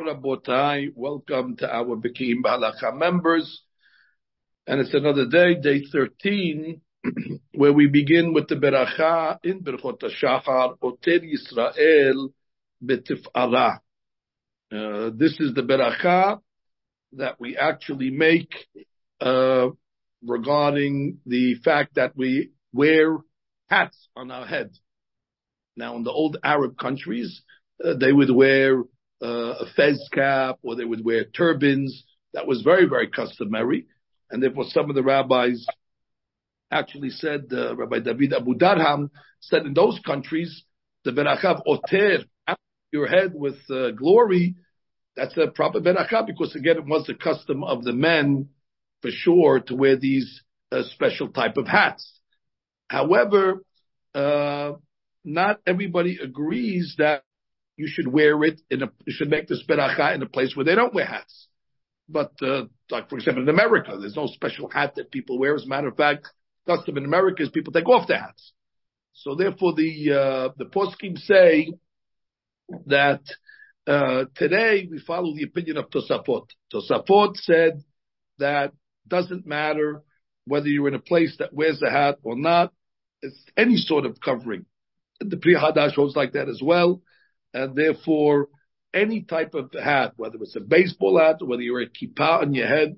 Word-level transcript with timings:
Rabotai, 0.00 0.92
welcome 0.94 1.56
to 1.56 1.68
our 1.68 1.96
Bekiim 1.96 2.42
Bahalacha 2.44 2.96
members. 2.96 3.62
And 4.66 4.80
it's 4.80 4.94
another 4.94 5.26
day, 5.26 5.54
day 5.60 5.84
13, 5.90 6.80
where 7.54 7.72
we 7.72 7.88
begin 7.88 8.32
with 8.32 8.48
the 8.48 8.54
Beracha 8.54 9.38
in 9.42 9.62
Berchot 9.62 10.00
HaShachar, 10.00 10.76
Oter 10.80 11.20
Yisrael 11.20 12.28
Betif'ara. 12.84 13.78
Uh, 14.70 15.10
this 15.14 15.40
is 15.40 15.54
the 15.54 15.62
Beracha 15.62 16.40
that 17.14 17.40
we 17.40 17.56
actually 17.56 18.10
make 18.10 18.54
uh, 19.20 19.68
regarding 20.24 21.18
the 21.26 21.56
fact 21.64 21.96
that 21.96 22.16
we 22.16 22.50
wear 22.72 23.18
hats 23.68 24.08
on 24.14 24.30
our 24.30 24.46
head. 24.46 24.70
Now, 25.76 25.96
in 25.96 26.04
the 26.04 26.12
old 26.12 26.36
Arab 26.44 26.76
countries, 26.78 27.42
uh, 27.84 27.94
they 27.94 28.12
would 28.12 28.30
wear 28.30 28.84
a 29.20 29.64
fez 29.76 30.08
cap 30.12 30.58
or 30.62 30.76
they 30.76 30.84
would 30.84 31.04
wear 31.04 31.24
turbans. 31.24 32.04
That 32.34 32.46
was 32.46 32.62
very, 32.62 32.86
very 32.86 33.08
customary. 33.08 33.86
And 34.30 34.42
therefore 34.42 34.64
some 34.68 34.90
of 34.90 34.96
the 34.96 35.02
rabbis 35.02 35.66
actually 36.70 37.10
said, 37.10 37.46
uh, 37.52 37.74
Rabbi 37.76 38.00
David 38.00 38.34
Abu 38.34 38.54
Darham 38.54 39.10
said 39.40 39.64
in 39.64 39.74
those 39.74 39.98
countries, 40.04 40.64
the 41.04 41.12
berachav 41.12 41.62
oter, 41.66 42.24
your 42.92 43.06
head 43.06 43.32
with 43.34 43.56
uh, 43.70 43.90
glory, 43.92 44.56
that's 45.16 45.36
a 45.36 45.48
proper 45.48 45.80
berachav 45.80 46.26
because 46.26 46.54
again, 46.54 46.78
it 46.78 46.86
was 46.86 47.06
the 47.06 47.14
custom 47.14 47.64
of 47.64 47.82
the 47.84 47.92
men 47.92 48.48
for 49.02 49.10
sure 49.10 49.60
to 49.60 49.74
wear 49.74 49.96
these 49.96 50.42
uh, 50.70 50.82
special 50.94 51.28
type 51.28 51.56
of 51.56 51.66
hats. 51.66 52.20
However, 52.88 53.62
uh, 54.14 54.72
not 55.24 55.60
everybody 55.66 56.18
agrees 56.22 56.94
that 56.98 57.22
you 57.78 57.86
should 57.86 58.08
wear 58.08 58.42
it 58.42 58.60
in 58.70 58.82
a, 58.82 58.90
you 59.06 59.12
should 59.12 59.30
make 59.30 59.46
this 59.46 59.62
beracha 59.66 60.14
in 60.14 60.22
a 60.22 60.28
place 60.28 60.54
where 60.54 60.64
they 60.64 60.74
don't 60.74 60.92
wear 60.92 61.06
hats. 61.06 61.46
But, 62.08 62.32
uh, 62.42 62.64
like 62.90 63.08
for 63.08 63.16
example 63.16 63.44
in 63.44 63.48
America, 63.48 63.96
there's 63.98 64.16
no 64.16 64.26
special 64.26 64.68
hat 64.68 64.96
that 64.96 65.12
people 65.12 65.38
wear. 65.38 65.54
As 65.54 65.64
a 65.64 65.68
matter 65.68 65.86
of 65.86 65.96
fact, 65.96 66.26
custom 66.66 66.96
in 66.96 67.04
America 67.04 67.44
is 67.44 67.50
people 67.50 67.72
take 67.72 67.88
off 67.88 68.08
their 68.08 68.18
hats. 68.18 68.52
So 69.12 69.36
therefore 69.36 69.74
the, 69.74 70.12
uh, 70.12 70.52
the 70.58 70.64
poskim 70.64 71.16
say 71.18 71.72
that, 72.86 73.22
uh, 73.86 74.24
today 74.34 74.88
we 74.90 74.98
follow 74.98 75.34
the 75.34 75.44
opinion 75.44 75.76
of 75.76 75.88
Tosafot. 75.88 76.48
Tosafot 76.74 77.36
said 77.36 77.84
that 78.38 78.72
doesn't 79.06 79.46
matter 79.46 80.02
whether 80.46 80.66
you're 80.66 80.88
in 80.88 80.94
a 80.94 80.98
place 80.98 81.36
that 81.38 81.54
wears 81.54 81.80
a 81.80 81.90
hat 81.90 82.18
or 82.24 82.36
not. 82.36 82.72
It's 83.22 83.40
any 83.56 83.76
sort 83.76 84.04
of 84.04 84.18
covering. 84.20 84.66
The 85.20 85.36
Pri 85.36 85.54
Hadash 85.54 85.94
holds 85.94 86.16
like 86.16 86.32
that 86.32 86.48
as 86.48 86.60
well 86.60 87.02
and 87.58 87.74
therefore 87.74 88.48
any 88.94 89.22
type 89.22 89.54
of 89.54 89.72
hat, 89.72 90.12
whether 90.16 90.38
it's 90.40 90.56
a 90.56 90.60
baseball 90.60 91.18
hat, 91.18 91.36
whether 91.40 91.62
you 91.62 91.72
wear 91.72 91.82
a 91.82 91.88
kippah 91.88 92.42
on 92.42 92.54
your 92.54 92.66
head, 92.66 92.96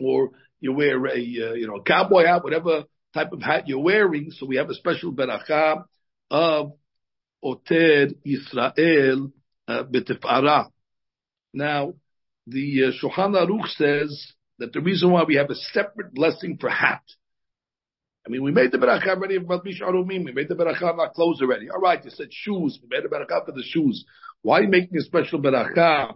or 0.00 0.30
you 0.60 0.72
wear 0.72 1.04
a 1.06 1.12
uh, 1.12 1.54
you 1.54 1.66
know 1.66 1.82
cowboy 1.82 2.24
hat, 2.24 2.44
whatever 2.44 2.84
type 3.14 3.32
of 3.32 3.42
hat 3.42 3.68
you're 3.68 3.80
wearing. 3.80 4.30
So 4.30 4.46
we 4.46 4.56
have 4.56 4.70
a 4.70 4.74
special 4.74 5.12
beracha 5.12 5.84
of 6.30 6.72
Oter 7.42 8.08
Yisrael 8.26 9.32
uh. 9.68 10.64
Now, 11.52 11.94
the 12.46 12.84
uh, 12.84 12.90
Shulchan 12.92 13.34
Aruch 13.34 13.68
says 13.76 14.32
that 14.58 14.72
the 14.72 14.80
reason 14.80 15.10
why 15.10 15.24
we 15.24 15.36
have 15.36 15.50
a 15.50 15.54
separate 15.54 16.14
blessing 16.14 16.56
for 16.58 16.70
hat 16.70 17.02
I 18.28 18.30
mean, 18.30 18.42
we 18.42 18.50
made 18.50 18.72
the 18.72 18.78
beracha 18.78 19.08
already. 19.08 19.38
We 19.38 20.32
made 20.32 20.48
the 20.50 20.54
beracha 20.54 20.82
on 20.82 21.00
our 21.00 21.10
clothes 21.10 21.40
already. 21.40 21.70
All 21.70 21.80
right, 21.80 22.04
you 22.04 22.10
said 22.10 22.28
shoes. 22.30 22.78
We 22.82 22.88
made 22.90 23.02
the 23.02 23.08
beracha 23.08 23.46
for 23.46 23.52
the 23.52 23.62
shoes. 23.62 24.04
Why 24.42 24.58
are 24.58 24.62
you 24.64 24.68
making 24.68 24.98
a 24.98 25.00
special 25.00 25.40
beracha 25.40 26.12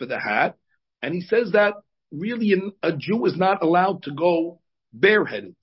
for 0.00 0.06
the 0.06 0.18
hat? 0.18 0.56
And 1.00 1.14
he 1.14 1.20
says 1.20 1.52
that 1.52 1.74
really 2.10 2.54
a 2.82 2.90
Jew 2.96 3.24
is 3.26 3.36
not 3.36 3.62
allowed 3.62 4.02
to 4.02 4.10
go 4.10 4.62
bareheaded. 4.92 5.54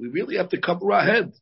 We 0.00 0.08
really 0.08 0.36
have 0.36 0.48
to 0.48 0.60
cover 0.60 0.90
our 0.90 1.04
head. 1.04 1.32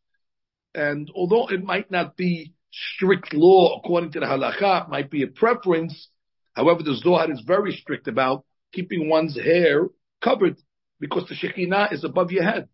And 0.75 1.11
although 1.15 1.49
it 1.49 1.65
might 1.65 1.91
not 1.91 2.15
be 2.15 2.53
strict 2.71 3.33
law 3.33 3.79
according 3.79 4.13
to 4.13 4.21
the 4.21 4.27
halacha, 4.27 4.85
it 4.85 4.91
might 4.91 5.11
be 5.11 5.23
a 5.23 5.29
preference. 5.29 6.11
However, 6.53 6.83
the 6.83 6.95
Zohar 6.95 7.33
is 7.33 7.43
very 7.47 7.73
strict 7.73 8.07
about 8.07 8.45
keeping 8.71 9.09
one's 9.09 9.35
hair 9.35 9.89
covered 10.23 10.59
because 11.01 11.27
the 11.27 11.35
Shekhinah 11.35 11.95
is 11.95 12.05
above 12.05 12.33
your 12.33 12.45
head. 12.45 12.69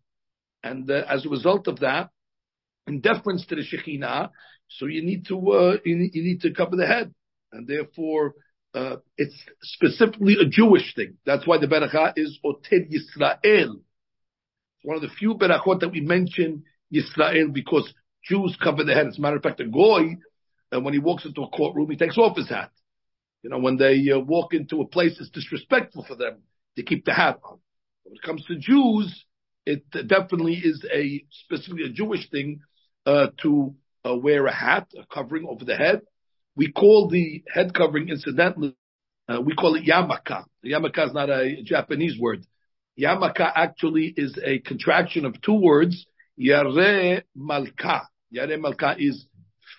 And 0.65 0.89
uh, 0.89 1.03
as 1.07 1.25
a 1.25 1.29
result 1.29 1.67
of 1.67 1.81
that, 1.81 2.09
in 2.87 2.99
deference 2.99 3.45
to 3.45 3.55
the 3.55 3.61
Shekhinah, 3.61 4.31
so 4.67 4.87
you 4.87 5.03
need 5.03 5.27
to 5.27 5.35
uh, 5.51 5.77
you, 5.85 6.09
you, 6.11 6.23
need, 6.23 6.41
to 6.41 6.53
cover 6.53 6.75
the 6.75 6.87
head, 6.87 7.13
and 7.51 7.67
therefore 7.67 8.33
uh, 8.73 8.95
it's 9.15 9.35
specifically 9.61 10.37
a 10.41 10.49
Jewish 10.49 10.95
thing. 10.95 11.17
That's 11.23 11.45
why 11.45 11.59
the 11.59 11.67
beracha 11.67 12.13
is 12.15 12.39
Oter 12.43 12.79
Yisrael. 12.79 13.75
It's 13.75 14.83
one 14.83 14.95
of 14.95 15.03
the 15.03 15.15
few 15.19 15.35
berachot 15.35 15.81
that 15.81 15.91
we 15.91 16.01
mention 16.01 16.63
Yisrael 16.91 17.53
because 17.53 17.93
Jews 18.23 18.57
cover 18.61 18.83
their 18.83 18.95
head. 18.95 19.05
As 19.05 19.19
a 19.19 19.21
matter 19.21 19.37
of 19.37 19.43
fact, 19.43 19.59
a 19.59 19.67
goy, 19.67 20.15
uh, 20.75 20.81
when 20.81 20.95
he 20.95 20.99
walks 20.99 21.25
into 21.25 21.43
a 21.43 21.49
courtroom, 21.49 21.91
he 21.91 21.95
takes 21.95 22.17
off 22.17 22.37
his 22.37 22.49
hat. 22.49 22.71
You 23.43 23.51
know, 23.51 23.59
when 23.59 23.77
they 23.77 24.03
uh, 24.11 24.17
walk 24.17 24.55
into 24.55 24.81
a 24.81 24.87
place, 24.87 25.15
it's 25.19 25.29
disrespectful 25.29 26.05
for 26.07 26.15
them 26.15 26.39
to 26.75 26.81
keep 26.81 27.05
the 27.05 27.13
hat 27.13 27.39
on. 27.43 27.59
When 28.03 28.15
it 28.15 28.23
comes 28.23 28.43
to 28.45 28.57
Jews, 28.57 29.25
it 29.65 29.83
definitely 30.07 30.55
is 30.55 30.85
a 30.93 31.25
specifically 31.31 31.85
a 31.85 31.89
Jewish 31.89 32.29
thing 32.29 32.61
uh, 33.05 33.27
to 33.41 33.75
uh, 34.07 34.15
wear 34.15 34.45
a 34.45 34.53
hat, 34.53 34.87
a 34.97 35.05
covering 35.11 35.47
over 35.49 35.65
the 35.65 35.75
head. 35.75 36.01
We 36.55 36.71
call 36.71 37.09
the 37.09 37.43
head 37.51 37.73
covering, 37.73 38.09
incidentally, 38.09 38.75
uh, 39.27 39.41
we 39.41 39.55
call 39.55 39.75
it 39.75 39.85
yamaka. 39.85 40.45
Yamaka 40.63 41.07
is 41.07 41.13
not 41.13 41.29
a 41.29 41.61
Japanese 41.63 42.19
word. 42.19 42.45
Yamaka 42.99 43.51
actually 43.55 44.13
is 44.15 44.37
a 44.43 44.59
contraction 44.59 45.25
of 45.25 45.41
two 45.41 45.59
words, 45.59 46.05
yare 46.37 47.23
malka. 47.35 48.07
Yare 48.29 48.57
malka 48.57 48.95
is 48.97 49.25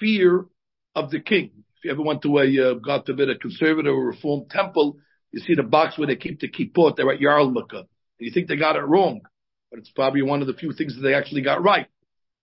fear 0.00 0.46
of 0.94 1.10
the 1.10 1.20
king. 1.20 1.50
If 1.78 1.84
you 1.84 1.90
ever 1.92 2.02
went 2.02 2.22
to 2.22 2.38
a, 2.38 2.70
uh, 2.70 2.74
God 2.74 3.06
forbid, 3.06 3.30
a 3.30 3.38
conservative 3.38 3.94
or 3.94 4.06
reformed 4.06 4.50
temple, 4.50 4.96
you 5.30 5.40
see 5.40 5.54
the 5.54 5.62
box 5.62 5.96
where 5.96 6.08
they 6.08 6.16
keep 6.16 6.40
the 6.40 6.50
kippot, 6.50 6.96
they're 6.96 7.10
at 7.12 7.20
Yarmulke. 7.20 7.84
You 8.18 8.32
think 8.32 8.48
they 8.48 8.56
got 8.56 8.76
it 8.76 8.80
wrong 8.80 9.20
but 9.70 9.78
it's 9.78 9.90
probably 9.90 10.22
one 10.22 10.40
of 10.40 10.46
the 10.46 10.54
few 10.54 10.72
things 10.72 10.94
that 10.94 11.02
they 11.02 11.14
actually 11.14 11.42
got 11.42 11.62
right. 11.62 11.86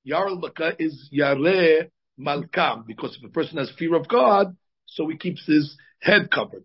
Yarl 0.07 0.41
Baka 0.41 0.73
is 0.79 1.09
Yare 1.11 1.89
Malkam, 2.19 2.85
because 2.85 3.17
if 3.17 3.23
a 3.23 3.31
person 3.31 3.57
has 3.57 3.71
fear 3.77 3.95
of 3.95 4.07
God, 4.07 4.55
so 4.85 5.07
he 5.07 5.17
keeps 5.17 5.45
his 5.45 5.77
head 6.01 6.29
covered. 6.29 6.63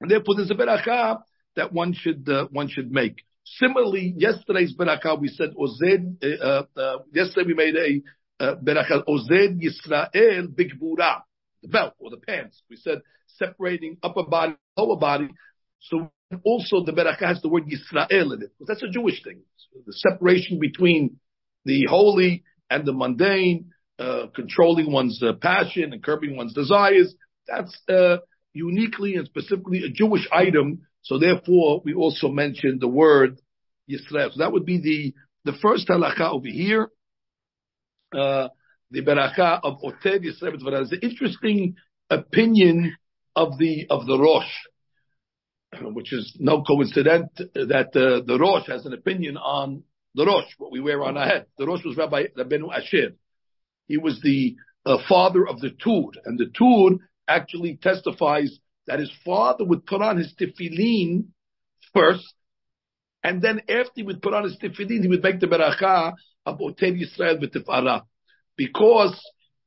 And 0.00 0.10
therefore 0.10 0.36
there's 0.36 0.50
a 0.50 0.54
beracha 0.54 1.22
that 1.56 1.72
one 1.72 1.92
should, 1.92 2.28
uh, 2.28 2.46
one 2.50 2.68
should 2.68 2.90
make. 2.90 3.22
Similarly, 3.44 4.14
yesterday's 4.16 4.74
beracha 4.76 5.20
we 5.20 5.28
said 5.28 5.50
Ozer, 5.58 5.98
uh, 6.22 6.62
uh, 6.80 6.98
yesterday 7.12 7.46
we 7.46 7.54
made 7.54 7.76
a 7.76 8.44
uh, 8.44 8.54
beracha 8.56 9.02
Ozer 9.06 9.48
Yisrael 9.54 10.48
Bigbura, 10.48 11.22
the 11.62 11.68
belt 11.68 11.94
or 11.98 12.10
the 12.10 12.16
pants. 12.16 12.62
We 12.70 12.76
said 12.76 13.02
separating 13.36 13.98
upper 14.02 14.24
body, 14.24 14.54
lower 14.76 14.96
body. 14.96 15.28
So 15.80 16.10
also 16.44 16.84
the 16.84 16.92
beracha 16.92 17.26
has 17.26 17.42
the 17.42 17.48
word 17.48 17.64
Yisrael 17.66 18.10
in 18.10 18.42
it, 18.42 18.52
because 18.58 18.68
that's 18.68 18.82
a 18.82 18.88
Jewish 18.88 19.22
thing. 19.22 19.42
The 19.86 19.92
separation 19.92 20.58
between 20.58 21.18
the 21.64 21.86
holy 21.88 22.44
and 22.70 22.84
the 22.84 22.92
mundane, 22.92 23.72
uh, 23.98 24.26
controlling 24.34 24.92
one's 24.92 25.22
uh, 25.22 25.32
passion 25.40 25.92
and 25.92 26.02
curbing 26.02 26.36
one's 26.36 26.54
desires, 26.54 27.14
that's 27.46 27.76
uh, 27.88 28.18
uniquely 28.52 29.14
and 29.16 29.26
specifically 29.26 29.84
a 29.84 29.90
Jewish 29.90 30.26
item. 30.32 30.82
So 31.02 31.18
therefore, 31.18 31.82
we 31.84 31.94
also 31.94 32.28
mentioned 32.28 32.80
the 32.80 32.88
word 32.88 33.40
Yisrael. 33.90 34.32
So 34.32 34.38
that 34.38 34.52
would 34.52 34.66
be 34.66 34.80
the 34.80 35.14
the 35.50 35.58
first 35.58 35.88
halacha 35.88 36.32
over 36.32 36.46
here. 36.46 36.88
Uh, 38.14 38.48
the 38.90 39.02
beracha 39.02 39.60
of 39.62 39.78
Oter 39.82 40.18
Yisrael. 40.18 40.54
It's 40.54 40.92
an 40.92 40.98
interesting 41.02 41.76
opinion 42.10 42.96
of 43.34 43.58
the 43.58 43.86
of 43.88 44.06
the 44.06 44.18
Rosh 44.18 44.52
which 45.80 46.12
is 46.12 46.36
no 46.38 46.62
coincidence 46.62 47.30
that 47.54 47.88
uh, 47.94 48.24
the 48.26 48.38
Rosh 48.38 48.68
has 48.68 48.86
an 48.86 48.92
opinion 48.92 49.36
on 49.36 49.82
the 50.14 50.26
Rosh, 50.26 50.52
what 50.58 50.72
we 50.72 50.80
wear 50.80 51.02
on 51.02 51.16
our 51.16 51.26
head. 51.26 51.46
The 51.58 51.66
Rosh 51.66 51.84
was 51.84 51.96
Rabbi 51.96 52.24
Rabbeinu 52.36 52.74
Asher. 52.74 53.14
He 53.88 53.96
was 53.96 54.20
the 54.22 54.56
uh, 54.84 54.98
father 55.08 55.46
of 55.46 55.60
the 55.60 55.70
Tur, 55.70 56.20
and 56.24 56.38
the 56.38 56.50
Tur 56.56 56.98
actually 57.26 57.78
testifies 57.82 58.58
that 58.86 58.98
his 58.98 59.12
father 59.24 59.64
would 59.64 59.86
put 59.86 60.02
on 60.02 60.18
his 60.18 60.34
tefillin 60.38 61.26
first, 61.94 62.34
and 63.22 63.40
then 63.40 63.60
after 63.68 63.92
he 63.94 64.02
would 64.02 64.20
put 64.20 64.34
on 64.34 64.44
his 64.44 64.56
tefillin, 64.58 65.02
he 65.02 65.08
would 65.08 65.22
make 65.22 65.40
the 65.40 65.46
beracha 65.46 66.12
of 66.44 66.60
Oter 66.60 66.86
Yisrael 66.86 67.42
b'tifara, 67.42 68.02
because 68.56 69.18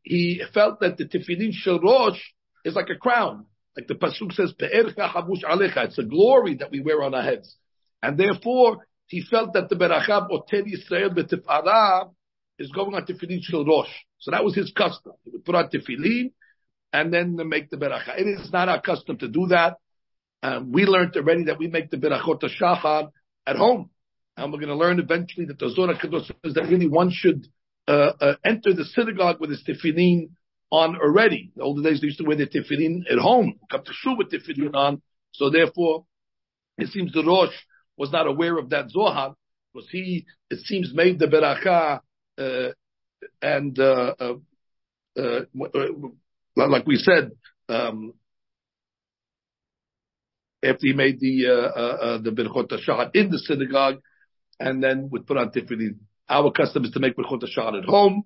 he 0.03 0.41
felt 0.53 0.81
that 0.81 0.97
the 0.97 1.05
tefillin 1.05 1.53
shel 1.53 1.79
Rosh 1.79 2.19
is 2.63 2.75
like 2.75 2.89
a 2.89 2.95
crown. 2.95 3.45
Like 3.75 3.87
the 3.87 3.95
pasuk 3.95 4.33
says, 4.33 4.53
"Pe'ercha 4.53 5.11
alecha." 5.43 5.85
It's 5.85 5.97
a 5.97 6.03
glory 6.03 6.55
that 6.55 6.71
we 6.71 6.79
wear 6.79 7.03
on 7.03 7.13
our 7.13 7.23
heads, 7.23 7.55
and 8.01 8.17
therefore 8.17 8.85
he 9.07 9.21
felt 9.21 9.53
that 9.53 9.69
the 9.69 9.75
berachah 9.75 10.27
oter 10.29 10.63
Yisrael 10.63 11.09
betifara 11.09 12.11
is 12.57 12.71
going 12.71 12.95
on 12.95 13.05
tefillin 13.05 13.41
shel 13.41 13.65
rosh. 13.65 13.91
So 14.19 14.31
that 14.31 14.43
was 14.43 14.55
his 14.55 14.71
custom. 14.71 15.13
He 15.23 15.31
would 15.31 15.45
put 15.45 15.55
on 15.55 15.69
tefillin, 15.69 16.31
and 16.93 17.13
then 17.13 17.35
make 17.49 17.69
the 17.69 17.77
Berachah. 17.77 18.19
It 18.19 18.27
is 18.27 18.51
not 18.51 18.69
our 18.69 18.81
custom 18.81 19.17
to 19.17 19.27
do 19.27 19.47
that. 19.47 19.75
Um, 20.41 20.71
we 20.71 20.85
learned 20.85 21.15
already 21.17 21.45
that 21.45 21.59
we 21.59 21.67
make 21.67 21.89
the 21.89 21.97
berachot 21.97 22.41
shachar 22.43 23.09
at 23.45 23.55
home, 23.55 23.89
and 24.37 24.51
we're 24.51 24.59
going 24.59 24.69
to 24.69 24.75
learn 24.75 24.99
eventually 24.99 25.45
that 25.47 25.59
the 25.59 25.69
Zohar 25.69 25.95
says 25.99 26.53
that 26.53 26.67
really 26.69 26.87
one 26.87 27.11
should 27.11 27.47
uh, 27.87 28.11
uh, 28.19 28.35
enter 28.45 28.73
the 28.73 28.85
synagogue 28.85 29.39
with 29.39 29.49
his 29.49 29.63
tefillin 29.67 30.29
on 30.71 30.95
already. 30.95 31.51
The 31.55 31.63
older 31.63 31.81
days 31.81 32.01
they 32.01 32.07
used 32.07 32.19
to 32.19 32.25
wear 32.25 32.37
their 32.37 32.47
tefillin 32.47 33.03
at 33.11 33.19
home, 33.19 33.59
come 33.69 33.83
to 33.83 33.93
shul 33.93 34.17
with 34.17 34.31
tefillin 34.31 34.75
on. 34.75 35.01
So 35.31 35.49
therefore, 35.49 36.05
it 36.77 36.89
seems 36.89 37.11
the 37.13 37.23
Rosh 37.23 37.55
was 37.97 38.11
not 38.11 38.27
aware 38.27 38.57
of 38.57 38.69
that 38.69 38.89
Zohar, 38.89 39.35
because 39.73 39.89
he, 39.89 40.25
it 40.49 40.59
seems, 40.65 40.93
made 40.93 41.19
the 41.19 41.27
beracha, 41.27 41.99
uh, 42.37 42.71
and, 43.41 43.77
uh, 43.79 44.15
uh, 44.19 44.33
uh, 45.17 45.41
like 46.55 46.85
we 46.85 46.97
said, 46.97 47.31
um, 47.69 48.13
after 50.63 50.87
he 50.87 50.93
made 50.93 51.19
the, 51.19 51.47
uh, 51.47 51.79
uh, 51.79 52.17
the 52.21 52.31
Berchot 52.31 52.69
HaShahar 52.69 53.11
in 53.13 53.29
the 53.29 53.39
synagogue, 53.39 54.01
and 54.59 54.83
then 54.83 55.09
would 55.11 55.27
put 55.27 55.37
on 55.37 55.51
tefillin. 55.51 55.97
Our 56.27 56.51
custom 56.51 56.85
is 56.85 56.91
to 56.91 56.99
make 56.99 57.15
Berchot 57.15 57.43
HaShahar 57.43 57.77
at 57.77 57.85
home, 57.85 58.23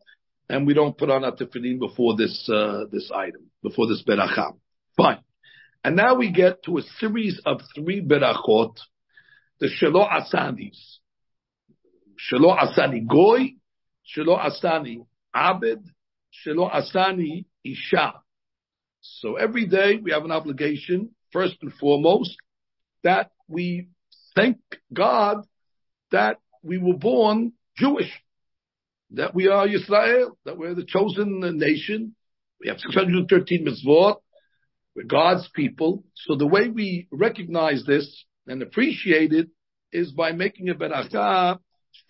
and 0.49 0.65
we 0.65 0.73
don't 0.73 0.97
put 0.97 1.09
on 1.09 1.23
our 1.23 1.35
tefillin 1.35 1.79
before 1.79 2.17
this, 2.17 2.49
uh, 2.51 2.85
this 2.91 3.11
item, 3.13 3.51
before 3.61 3.87
this 3.87 4.03
beracha. 4.05 4.53
Fine. 4.97 5.19
And 5.83 5.95
now 5.95 6.15
we 6.15 6.31
get 6.31 6.63
to 6.63 6.77
a 6.77 6.81
series 6.99 7.39
of 7.45 7.61
three 7.75 8.01
berachot, 8.01 8.75
the 9.59 9.67
Shelo 9.67 10.09
Asanis. 10.09 10.97
Shelo 12.19 12.57
Asani 12.57 13.07
Goy, 13.07 13.53
Shelo 14.05 14.37
Asani 14.37 15.05
Abed, 15.33 15.83
Shelo 16.45 16.69
Asani 16.69 17.45
Isha. 17.63 18.15
So 19.01 19.35
every 19.35 19.67
day 19.67 19.97
we 20.01 20.11
have 20.11 20.25
an 20.25 20.31
obligation, 20.31 21.11
first 21.31 21.55
and 21.61 21.71
foremost, 21.73 22.35
that 23.03 23.31
we 23.47 23.87
thank 24.35 24.57
God 24.91 25.45
that 26.11 26.39
we 26.61 26.77
were 26.77 26.97
born 26.97 27.53
Jewish, 27.77 28.11
that 29.11 29.33
we 29.33 29.47
are 29.47 29.67
Israel, 29.67 30.37
that 30.45 30.57
we're 30.57 30.75
the 30.75 30.85
chosen 30.85 31.39
nation. 31.57 32.15
We 32.59 32.69
have 32.69 32.79
613 32.79 33.65
mitzvot. 33.65 34.17
We're 34.95 35.03
God's 35.03 35.49
people. 35.53 36.03
So 36.15 36.35
the 36.35 36.47
way 36.47 36.67
we 36.67 37.07
recognize 37.11 37.83
this 37.85 38.25
and 38.47 38.61
appreciate 38.61 39.33
it 39.33 39.49
is 39.91 40.11
by 40.11 40.31
making 40.31 40.69
a 40.69 40.75
beracha 40.75 41.59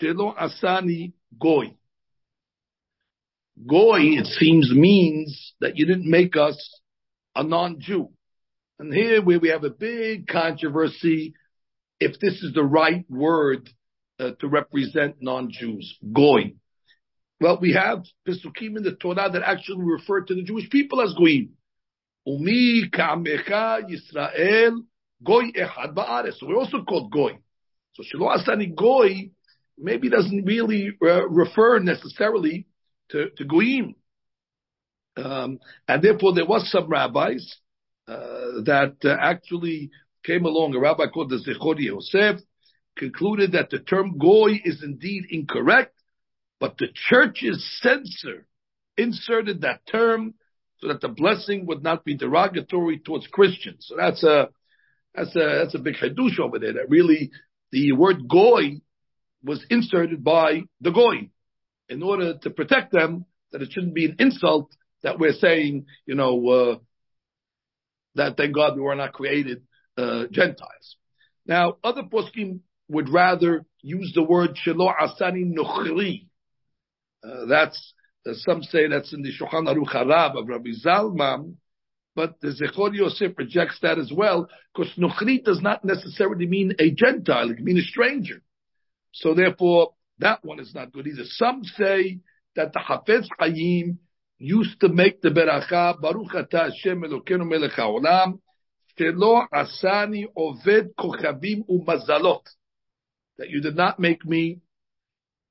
Shelo 0.02 0.36
Asani 0.36 1.14
Goy. 1.40 1.76
Goy, 3.68 4.00
it 4.00 4.26
seems, 4.26 4.72
means 4.74 5.54
that 5.60 5.78
you 5.78 5.86
didn't 5.86 6.10
make 6.10 6.36
us 6.38 6.82
a 7.36 7.44
non-Jew. 7.44 8.10
And 8.80 8.94
here 8.94 9.22
where 9.22 9.40
we 9.40 9.50
have 9.50 9.66
a 9.66 9.70
big 9.70 10.28
controversy 10.28 11.34
if 12.00 12.20
this 12.20 12.42
is 12.42 12.54
the 12.54 12.64
right 12.64 13.06
word 13.10 13.70
uh, 14.20 14.32
to 14.40 14.48
represent 14.48 15.18
non-Jews. 15.22 15.98
Goy. 16.14 16.54
Well, 17.42 17.58
we 17.62 17.74
have 17.74 18.04
Pesukim 18.28 18.78
in 18.78 18.84
the 18.84 18.98
Torah 19.00 19.30
that 19.32 19.44
actually 19.44 19.84
refer 19.84 20.22
to 20.22 20.36
the 20.36 20.44
Jewish 20.44 20.70
people 20.70 21.02
as 21.02 21.14
Goyim. 21.18 21.52
Umi 22.26 22.90
ka'amecha 22.90 23.84
Yisrael 23.90 24.82
Goy 25.24 25.52
echad 25.52 25.94
ba'aretz. 25.96 26.38
So 26.38 26.48
we're 26.48 26.58
also 26.58 26.84
called 26.84 27.12
Goy. 27.12 27.38
So 27.94 28.04
Shelo 28.04 28.36
Asani 28.36 28.76
Goy 28.76 29.32
maybe 29.78 30.10
doesn't 30.10 30.46
really 30.46 30.92
uh, 31.02 31.28
refer 31.28 31.80
necessarily 31.80 32.68
to, 33.10 33.30
to 33.38 33.46
Goyim. 33.46 33.96
Um, 35.18 35.60
and 35.88 36.02
therefore 36.02 36.34
there 36.34 36.46
was 36.46 36.70
some 36.72 36.88
rabbis 36.88 37.58
uh, 38.08 38.64
that 38.66 38.96
uh, 39.04 39.16
actually 39.20 39.92
came 40.24 40.46
along. 40.46 40.76
A 40.76 40.80
rabbi 40.80 41.08
called 41.08 41.30
the 41.30 41.38
Zechor 41.38 41.80
Yosef 41.80 42.42
concluded 42.98 43.54
that 43.54 43.70
the 43.70 43.80
term 43.80 44.18
Goy 44.18 44.62
is 44.64 44.84
indeed 44.84 45.26
incorrect, 45.30 45.99
but 46.60 46.78
the 46.78 46.88
church's 46.94 47.80
censor 47.82 48.46
inserted 48.98 49.62
that 49.62 49.86
term 49.86 50.34
so 50.80 50.88
that 50.90 51.02
the 51.02 51.08
blessing 51.08 51.66
would 51.66 51.84
not 51.84 52.06
be 52.06 52.16
derogatory 52.16 53.00
towards 53.00 53.28
Christians. 53.28 53.86
So 53.88 53.96
that's 53.98 54.24
a 54.24 54.50
that's 55.14 55.36
a 55.36 55.62
that's 55.64 55.76
a 55.76 55.80
big 55.80 55.96
hadush 55.96 56.40
over 56.40 56.60
there. 56.60 56.74
That 56.74 56.90
really 56.90 57.32
the 57.72 57.92
word 57.94 58.28
Goy 58.28 58.82
was 59.44 59.66
inserted 59.70 60.24
by 60.24 60.64
the 60.82 60.92
goy 60.92 61.30
in 61.88 62.04
order 62.04 62.38
to 62.38 62.50
protect 62.50 62.92
them 62.92 63.26
that 63.52 63.62
it 63.62 63.72
shouldn't 63.72 63.96
be 63.96 64.06
an 64.06 64.16
insult 64.20 64.76
that 65.02 65.18
we're 65.18 65.34
saying, 65.34 65.86
you 66.06 66.16
know, 66.16 66.48
uh, 66.50 66.76
that 68.16 68.38
thank 68.38 68.54
God 68.54 68.76
we 68.76 68.82
were 68.82 68.96
not 68.96 69.14
created 69.14 69.64
uh, 69.98 70.26
Gentiles. 70.32 70.98
Now, 71.46 71.78
other 71.84 72.04
poskim 72.04 72.60
would 72.90 73.10
rather 73.10 73.66
use 73.82 74.12
the 74.14 74.24
word 74.24 74.58
shelo 74.66 74.92
asani 74.96 75.54
nochri. 75.54 76.28
Uh, 77.24 77.46
that's 77.46 77.94
uh, 78.26 78.34
some 78.34 78.64
say 78.64 78.88
that's 78.88 79.14
in 79.14 79.22
the 79.22 79.32
Shulchan 79.32 79.68
Aruch 79.68 79.94
Harav 79.94 80.38
of 80.38 80.48
Rabbi 80.48 80.72
Zalman, 80.86 81.56
but 82.16 82.40
the 82.42 82.50
Zechor 82.50 82.96
Yosef 82.96 83.38
rejects 83.38 83.80
that 83.82 83.98
as 83.98 84.12
well 84.14 84.48
because 84.74 84.92
nochri 84.98 85.44
does 85.44 85.62
not 85.62 85.84
necessarily 85.84 86.48
mean 86.48 86.74
a 86.80 86.92
Gentile; 86.92 87.50
it 87.50 87.56
can 87.56 87.66
mean 87.66 87.78
a 87.78 87.82
stranger. 87.82 88.42
So 89.12 89.34
therefore, 89.34 89.94
that 90.20 90.44
one 90.44 90.60
is 90.60 90.74
not 90.74 90.92
good 90.92 91.08
either. 91.08 91.24
Some 91.26 91.64
say 91.64 92.20
that 92.56 92.74
the 92.74 92.80
Hafez 92.80 93.28
Chaim 93.40 94.00
used 94.38 94.80
to 94.82 94.90
make 94.90 95.22
the 95.22 95.30
beracha 95.30 96.00
Baruch 96.00 96.34
Ata 96.36 96.70
Hashem 96.72 97.02
Elokeinu 97.02 97.48
Melech 97.48 97.72
Haolam 97.72 98.40
Shelo 98.98 99.46
Asani 99.54 100.26
Oved 100.38 100.94
Kochavim 100.98 101.66
Umazalot 101.70 102.42
that 103.38 103.50
you 103.50 103.62
did 103.62 103.76
not 103.76 104.00
make 104.00 104.26
me 104.26 104.60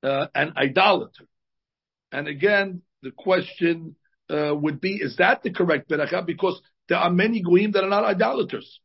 uh, 0.03 0.27
an 0.33 0.53
idolater. 0.57 1.25
And 2.11 2.27
again, 2.27 2.81
the 3.01 3.11
question 3.11 3.95
uh, 4.29 4.53
would 4.55 4.81
be: 4.81 4.95
Is 4.95 5.17
that 5.17 5.43
the 5.43 5.51
correct 5.51 5.89
beracha? 5.89 6.25
Because 6.25 6.61
there 6.87 6.97
are 6.97 7.11
many 7.11 7.41
goyim 7.41 7.71
that 7.73 7.83
are 7.83 7.89
not 7.89 8.03
idolaters. 8.03 8.79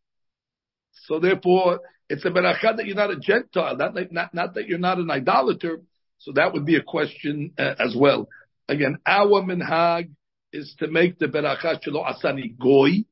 So 1.07 1.19
therefore, 1.19 1.81
it's 2.09 2.25
a 2.25 2.31
beracha 2.31 2.77
that 2.77 2.87
you're 2.87 2.97
not 2.97 3.11
a 3.11 3.19
Gentile, 3.19 3.77
not, 3.77 3.95
not, 4.13 4.35
not 4.35 4.55
that 4.55 4.69
you're 4.69 4.79
not 4.79 4.99
an 4.99 5.11
idolater. 5.11 5.81
So 6.19 6.33
that 6.33 6.53
would 6.53 6.65
be 6.65 6.77
a 6.77 6.83
question 6.83 7.53
uh, 7.59 7.75
as 7.79 7.95
well. 7.99 8.29
Again, 8.69 8.99
our 9.07 9.43
minhag 9.43 10.11
is 10.53 10.75
to 10.79 10.89
make 10.89 11.19
the 11.19 11.27
beracha 11.27 11.81
shelo 11.83 12.05
asani 12.05 12.57
goy. 12.59 13.05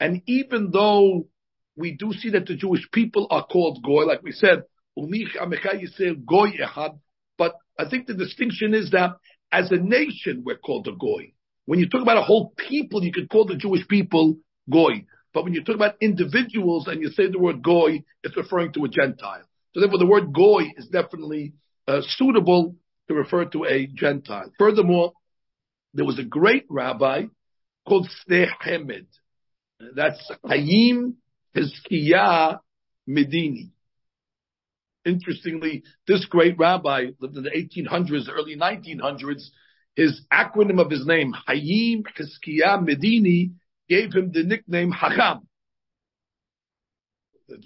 And 0.00 0.22
even 0.26 0.70
though 0.72 1.26
we 1.76 1.92
do 1.96 2.12
see 2.12 2.30
that 2.30 2.46
the 2.46 2.56
Jewish 2.56 2.88
people 2.92 3.26
are 3.30 3.44
called 3.44 3.82
goy, 3.84 4.04
like 4.04 4.22
we 4.22 4.32
said, 4.32 4.62
umich 4.98 5.36
amecha 5.40 5.80
yisrael 5.80 6.24
goy 6.24 6.50
ehad, 6.52 6.98
but 7.36 7.54
I 7.78 7.88
think 7.88 8.06
the 8.06 8.14
distinction 8.14 8.74
is 8.74 8.90
that 8.90 9.16
as 9.52 9.70
a 9.70 9.76
nation, 9.76 10.42
we're 10.44 10.58
called 10.58 10.88
a 10.88 10.92
goy. 10.92 11.32
When 11.66 11.78
you 11.78 11.88
talk 11.88 12.02
about 12.02 12.18
a 12.18 12.22
whole 12.22 12.52
people, 12.56 13.02
you 13.02 13.12
could 13.12 13.28
call 13.28 13.44
the 13.44 13.56
Jewish 13.56 13.86
people 13.88 14.36
goy. 14.70 15.04
But 15.34 15.44
when 15.44 15.54
you 15.54 15.62
talk 15.62 15.76
about 15.76 15.96
individuals 16.00 16.86
and 16.86 17.00
you 17.02 17.10
say 17.10 17.30
the 17.30 17.38
word 17.38 17.62
goy, 17.62 18.02
it's 18.22 18.36
referring 18.36 18.72
to 18.72 18.84
a 18.84 18.88
Gentile. 18.88 19.42
So 19.74 19.80
therefore, 19.80 19.98
the 19.98 20.06
word 20.06 20.32
goy 20.32 20.62
is 20.76 20.88
definitely 20.88 21.52
uh, 21.86 22.00
suitable 22.16 22.76
to 23.08 23.14
refer 23.14 23.44
to 23.46 23.64
a 23.64 23.86
Gentile. 23.86 24.50
Furthermore, 24.58 25.12
there 25.94 26.04
was 26.04 26.18
a 26.18 26.24
great 26.24 26.64
rabbi 26.68 27.24
called 27.86 28.08
Sdeh 28.28 28.48
Hemed. 28.60 29.06
That's 29.94 30.30
Hayim 30.44 31.14
Hizkiah 31.56 32.58
Medini. 33.08 33.70
Interestingly, 35.08 35.82
this 36.06 36.24
great 36.26 36.58
rabbi 36.58 37.06
lived 37.18 37.36
in 37.36 37.42
the 37.42 37.50
1800s, 37.50 38.28
early 38.30 38.56
1900s. 38.56 39.48
His 39.96 40.20
acronym 40.32 40.80
of 40.80 40.90
his 40.90 41.06
name, 41.06 41.34
Hayim 41.48 42.04
Hizkiah 42.16 42.86
Medini, 42.86 43.52
gave 43.88 44.14
him 44.14 44.30
the 44.32 44.44
nickname 44.44 44.92
Hacham, 44.92 45.46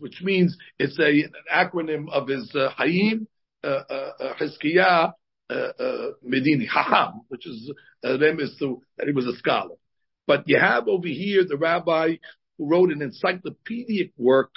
which 0.00 0.22
means 0.22 0.56
it's 0.78 0.98
a, 0.98 1.24
an 1.24 1.32
acronym 1.52 2.08
of 2.10 2.28
his 2.28 2.50
uh, 2.54 2.70
Hayim, 2.78 3.26
uh, 3.64 3.66
uh, 3.66 4.34
Hizkiah, 4.40 5.12
uh, 5.50 5.54
uh, 5.54 6.10
Medini, 6.26 6.66
Hacham, 6.66 7.22
which 7.28 7.46
is 7.46 7.70
uh, 8.04 8.16
them 8.16 8.40
is 8.40 8.56
to, 8.60 8.80
that 8.96 9.06
he 9.06 9.12
was 9.12 9.26
a 9.26 9.36
scholar. 9.36 9.74
But 10.26 10.44
you 10.46 10.58
have 10.58 10.88
over 10.88 11.08
here 11.08 11.44
the 11.46 11.56
rabbi 11.56 12.16
who 12.56 12.68
wrote 12.68 12.90
an 12.92 13.02
encyclopedic 13.02 14.12
work. 14.16 14.52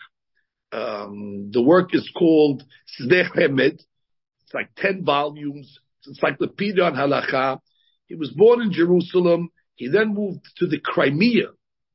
Um, 0.72 1.52
the 1.52 1.62
work 1.62 1.94
is 1.94 2.10
called 2.18 2.64
Sdeh 3.00 3.30
Hemed. 3.34 3.82
It's 4.44 4.54
like 4.54 4.70
10 4.78 5.04
volumes. 5.06 5.80
It's 6.00 6.08
encyclopedia 6.08 6.84
on 6.84 6.94
halacha. 6.94 7.60
He 8.08 8.16
was 8.16 8.32
born 8.32 8.62
in 8.62 8.72
Jerusalem 8.72 9.50
he 9.76 9.90
then 9.90 10.14
moved 10.14 10.46
to 10.58 10.68
the 10.68 10.80
Crimea, 10.80 11.50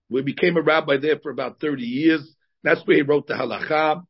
where 0.09 0.23
he 0.23 0.33
became 0.33 0.57
a 0.57 0.62
rabbi 0.62 0.99
there 0.99 1.19
for 1.19 1.31
about 1.31 1.61
30 1.61 1.83
years. 1.83 2.35
That's 2.62 2.87
where 2.87 2.97
he 2.97 3.03
wrote 3.03 3.27
the 3.27 3.35
halacha. 3.35 4.05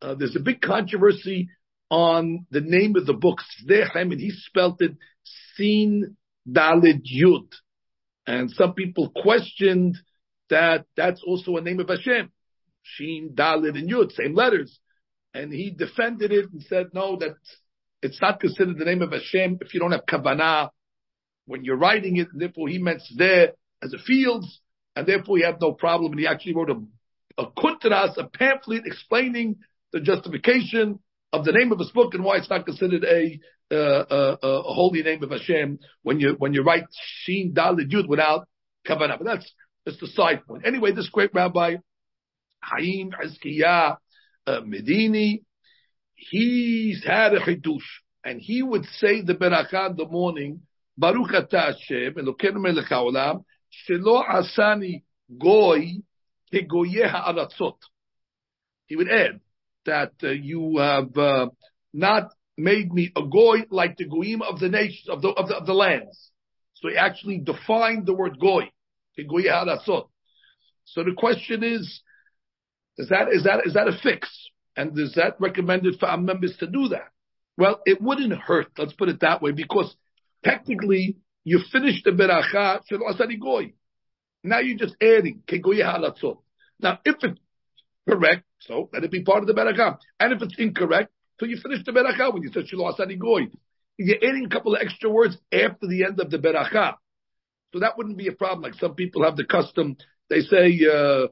Uh, 0.00 0.14
there's 0.14 0.36
a 0.36 0.40
big 0.40 0.60
controversy 0.60 1.48
on 1.90 2.46
the 2.50 2.60
name 2.60 2.96
of 2.96 3.06
the 3.06 3.14
book, 3.14 3.38
Sdehem, 3.62 4.12
and 4.12 4.20
he 4.20 4.30
spelled 4.30 4.80
it 4.80 4.96
Sin 5.56 6.16
Dalid 6.48 7.02
Yud. 7.10 7.48
And 8.26 8.50
some 8.50 8.74
people 8.74 9.10
questioned 9.10 9.96
that 10.50 10.84
that's 10.96 11.22
also 11.26 11.56
a 11.56 11.62
name 11.62 11.80
of 11.80 11.88
Hashem. 11.88 12.30
Shin, 12.94 13.32
Dalit, 13.34 13.76
and 13.78 13.90
Yud, 13.90 14.12
same 14.12 14.34
letters. 14.34 14.78
And 15.34 15.52
he 15.52 15.70
defended 15.70 16.32
it 16.32 16.50
and 16.52 16.62
said, 16.62 16.88
no, 16.94 17.16
that 17.16 17.36
it's 18.02 18.20
not 18.20 18.40
considered 18.40 18.78
the 18.78 18.84
name 18.84 19.02
of 19.02 19.12
Hashem 19.12 19.58
if 19.60 19.74
you 19.74 19.80
don't 19.80 19.92
have 19.92 20.06
Kavanah 20.06 20.70
when 21.46 21.64
you're 21.64 21.76
writing 21.76 22.16
it. 22.16 22.28
And 22.32 22.40
therefore 22.40 22.68
he 22.68 22.78
meant 22.78 23.02
there 23.16 23.52
as 23.82 23.92
a 23.92 23.98
fields, 23.98 24.60
and 24.96 25.06
therefore 25.06 25.36
he 25.36 25.44
had 25.44 25.60
no 25.60 25.72
problem. 25.72 26.12
And 26.12 26.20
he 26.20 26.26
actually 26.26 26.54
wrote 26.54 26.70
a, 26.70 27.42
a 27.42 27.46
kuntras, 27.50 28.16
a 28.16 28.28
pamphlet 28.28 28.82
explaining 28.86 29.56
the 29.92 30.00
justification 30.00 30.98
of 31.32 31.44
the 31.44 31.52
name 31.52 31.72
of 31.72 31.78
his 31.78 31.90
book 31.90 32.14
and 32.14 32.24
why 32.24 32.36
it's 32.36 32.50
not 32.50 32.64
considered 32.64 33.04
a, 33.04 33.38
uh, 33.70 34.04
a, 34.10 34.38
a 34.42 34.72
holy 34.74 35.02
name 35.02 35.22
of 35.22 35.30
Hashem 35.30 35.78
when 36.02 36.20
you 36.20 36.36
when 36.38 36.54
you 36.54 36.62
write 36.62 36.84
Shin 37.22 37.52
Dalid 37.54 37.90
Yud 37.90 38.08
without 38.08 38.48
kavanah. 38.86 39.18
But 39.18 39.24
that's 39.24 39.52
just 39.86 40.02
a 40.02 40.06
side 40.08 40.46
point. 40.46 40.66
Anyway, 40.66 40.92
this 40.92 41.08
great 41.10 41.30
rabbi 41.34 41.76
Haim 42.60 43.10
Hizkiah 43.12 43.96
uh, 44.46 44.60
Medini, 44.60 45.42
he's 46.14 47.04
had 47.04 47.34
a 47.34 47.40
chidush, 47.40 47.82
and 48.24 48.40
he 48.40 48.62
would 48.62 48.84
say 48.84 49.22
the 49.22 49.34
beracha 49.34 49.90
in 49.90 49.96
the 49.96 50.06
morning. 50.06 50.62
Baruch 50.96 51.30
atah 51.30 51.74
Hashem, 51.74 52.14
Elokeinu 52.14 52.60
melech 52.60 52.90
haolam, 52.90 53.44
shelo 53.88 54.24
asani 54.28 55.04
goy 55.40 56.02
kegoyeh 56.52 57.10
ha'aratzot. 57.10 57.76
He 58.86 58.96
would 58.96 59.10
add 59.10 59.40
that 59.86 60.12
uh, 60.22 60.30
you 60.30 60.78
have 60.78 61.16
uh, 61.16 61.48
not 61.92 62.30
made 62.56 62.92
me 62.92 63.12
a 63.14 63.22
goy 63.22 63.64
like 63.70 63.96
the 63.96 64.06
goyim 64.06 64.42
of 64.42 64.58
the 64.58 64.68
nations 64.68 65.08
of 65.08 65.22
the 65.22 65.28
of 65.28 65.48
the, 65.48 65.56
of 65.56 65.66
the 65.66 65.74
lands. 65.74 66.30
So 66.74 66.88
he 66.88 66.96
actually 66.96 67.38
defined 67.38 68.06
the 68.06 68.14
word 68.14 68.38
goy. 68.40 68.70
So 69.16 71.04
the 71.04 71.14
question 71.16 71.64
is, 71.64 72.00
is 72.98 73.08
that 73.08 73.28
is 73.32 73.44
that 73.44 73.62
is 73.64 73.74
that 73.74 73.88
a 73.88 73.98
fix? 74.02 74.28
And 74.76 74.96
is 74.98 75.14
that 75.14 75.40
recommended 75.40 75.98
for 75.98 76.06
our 76.06 76.18
members 76.18 76.56
to 76.60 76.66
do 76.66 76.88
that? 76.88 77.08
Well, 77.56 77.80
it 77.84 78.00
wouldn't 78.00 78.32
hurt. 78.32 78.68
Let's 78.78 78.92
put 78.92 79.08
it 79.08 79.20
that 79.20 79.42
way, 79.42 79.50
because 79.50 79.96
technically 80.44 81.16
you 81.42 81.60
finished 81.72 82.04
the 82.04 82.12
beracha 82.12 82.80
asani 82.90 83.40
goy. 83.40 83.72
Now 84.44 84.60
you're 84.60 84.78
just 84.78 84.94
adding 85.02 85.42
Now, 86.80 86.98
if 87.04 87.16
it's 87.22 87.40
correct, 88.08 88.44
so 88.60 88.88
let 88.92 89.02
it 89.02 89.10
be 89.10 89.24
part 89.24 89.42
of 89.42 89.48
the 89.48 89.54
beracha. 89.54 89.98
And 90.20 90.32
if 90.32 90.42
it's 90.42 90.54
incorrect, 90.58 91.10
so 91.40 91.46
you 91.46 91.56
finish 91.60 91.84
the 91.84 91.92
beracha 91.92 92.32
when 92.32 92.42
you 92.42 92.50
said 92.52 92.64
shelo 92.72 92.96
asani 92.96 93.18
goy. 93.18 93.48
You're 93.96 94.18
adding 94.18 94.46
a 94.46 94.48
couple 94.48 94.76
of 94.76 94.82
extra 94.82 95.10
words 95.10 95.36
after 95.52 95.88
the 95.88 96.04
end 96.04 96.20
of 96.20 96.30
the 96.30 96.38
beracha. 96.38 96.94
So 97.72 97.80
that 97.80 97.96
wouldn't 97.98 98.16
be 98.16 98.28
a 98.28 98.32
problem. 98.32 98.62
Like 98.62 98.74
some 98.74 98.94
people 98.94 99.24
have 99.24 99.36
the 99.36 99.44
custom, 99.44 99.96
they 100.30 100.40
say, 100.40 100.78
uh, 100.86 101.26